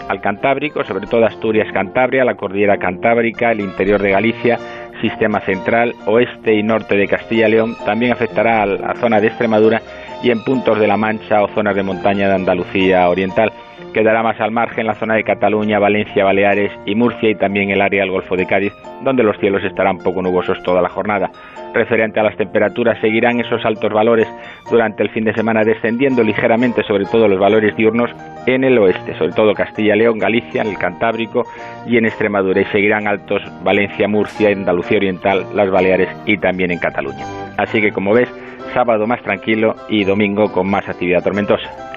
[0.07, 4.57] al Cantábrico, sobre todo Asturias, Cantabria, la cordillera Cantábrica, el interior de Galicia,
[5.01, 9.27] sistema central, oeste y norte de Castilla y León, también afectará a la zona de
[9.27, 9.81] Extremadura
[10.21, 13.51] y en puntos de La Mancha o zonas de montaña de Andalucía Oriental.
[13.93, 17.79] Quedará más al margen la zona de Cataluña, Valencia, Baleares y Murcia y también el
[17.79, 18.73] área del Golfo de Cádiz,
[19.03, 21.29] donde los cielos estarán poco nubosos toda la jornada.
[21.75, 24.27] Referente a las temperaturas, seguirán esos altos valores
[24.71, 28.09] durante el fin de semana, descendiendo ligeramente, sobre todo los valores diurnos,
[28.47, 31.43] en el oeste, sobre todo Castilla, León, Galicia, en el Cantábrico
[31.85, 36.79] y en Extremadura, y seguirán altos Valencia, Murcia, Andalucía Oriental, las Baleares y también en
[36.79, 37.25] Cataluña.
[37.57, 38.29] Así que, como ves,
[38.73, 41.92] sábado más tranquilo y domingo con más actividad tormentosa.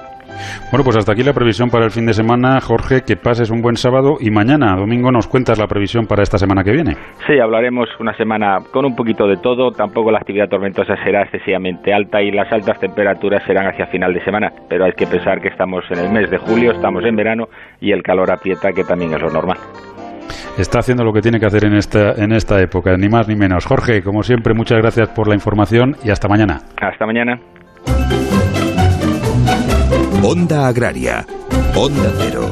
[0.71, 2.59] Bueno, pues hasta aquí la previsión para el fin de semana.
[2.61, 6.37] Jorge, que pases un buen sábado y mañana, domingo, nos cuentas la previsión para esta
[6.37, 6.95] semana que viene.
[7.25, 9.71] Sí, hablaremos una semana con un poquito de todo.
[9.71, 14.23] Tampoco la actividad tormentosa será excesivamente alta y las altas temperaturas serán hacia final de
[14.23, 14.51] semana.
[14.69, 17.45] Pero hay que pensar que estamos en el mes de julio, estamos en verano
[17.79, 19.57] y el calor aprieta, que también es lo normal
[20.57, 23.35] está haciendo lo que tiene que hacer en esta, en esta época, ni más ni
[23.35, 23.65] menos.
[23.65, 26.61] Jorge, como siempre, muchas gracias por la información y hasta mañana.
[26.81, 27.39] Hasta mañana.
[30.23, 31.25] Onda Agraria.
[31.75, 32.51] Onda Cero.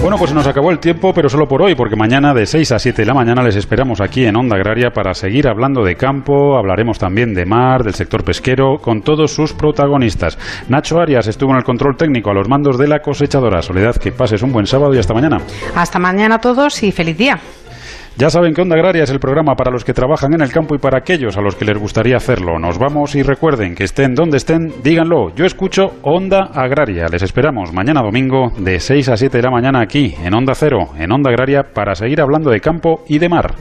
[0.00, 2.78] Bueno, pues nos acabó el tiempo, pero solo por hoy, porque mañana de 6 a
[2.78, 6.56] 7 de la mañana les esperamos aquí en Onda Agraria para seguir hablando de campo,
[6.56, 10.38] hablaremos también de mar, del sector pesquero, con todos sus protagonistas.
[10.68, 13.60] Nacho Arias estuvo en el control técnico a los mandos de la cosechadora.
[13.60, 15.38] Soledad, que pases un buen sábado y hasta mañana.
[15.76, 17.38] Hasta mañana a todos y feliz día.
[18.20, 20.74] Ya saben que Onda Agraria es el programa para los que trabajan en el campo
[20.74, 22.58] y para aquellos a los que les gustaría hacerlo.
[22.58, 25.34] Nos vamos y recuerden que estén donde estén, díganlo.
[25.34, 27.06] Yo escucho Onda Agraria.
[27.10, 30.90] Les esperamos mañana domingo de 6 a 7 de la mañana aquí en Onda Cero,
[30.98, 33.54] en Onda Agraria, para seguir hablando de campo y de mar.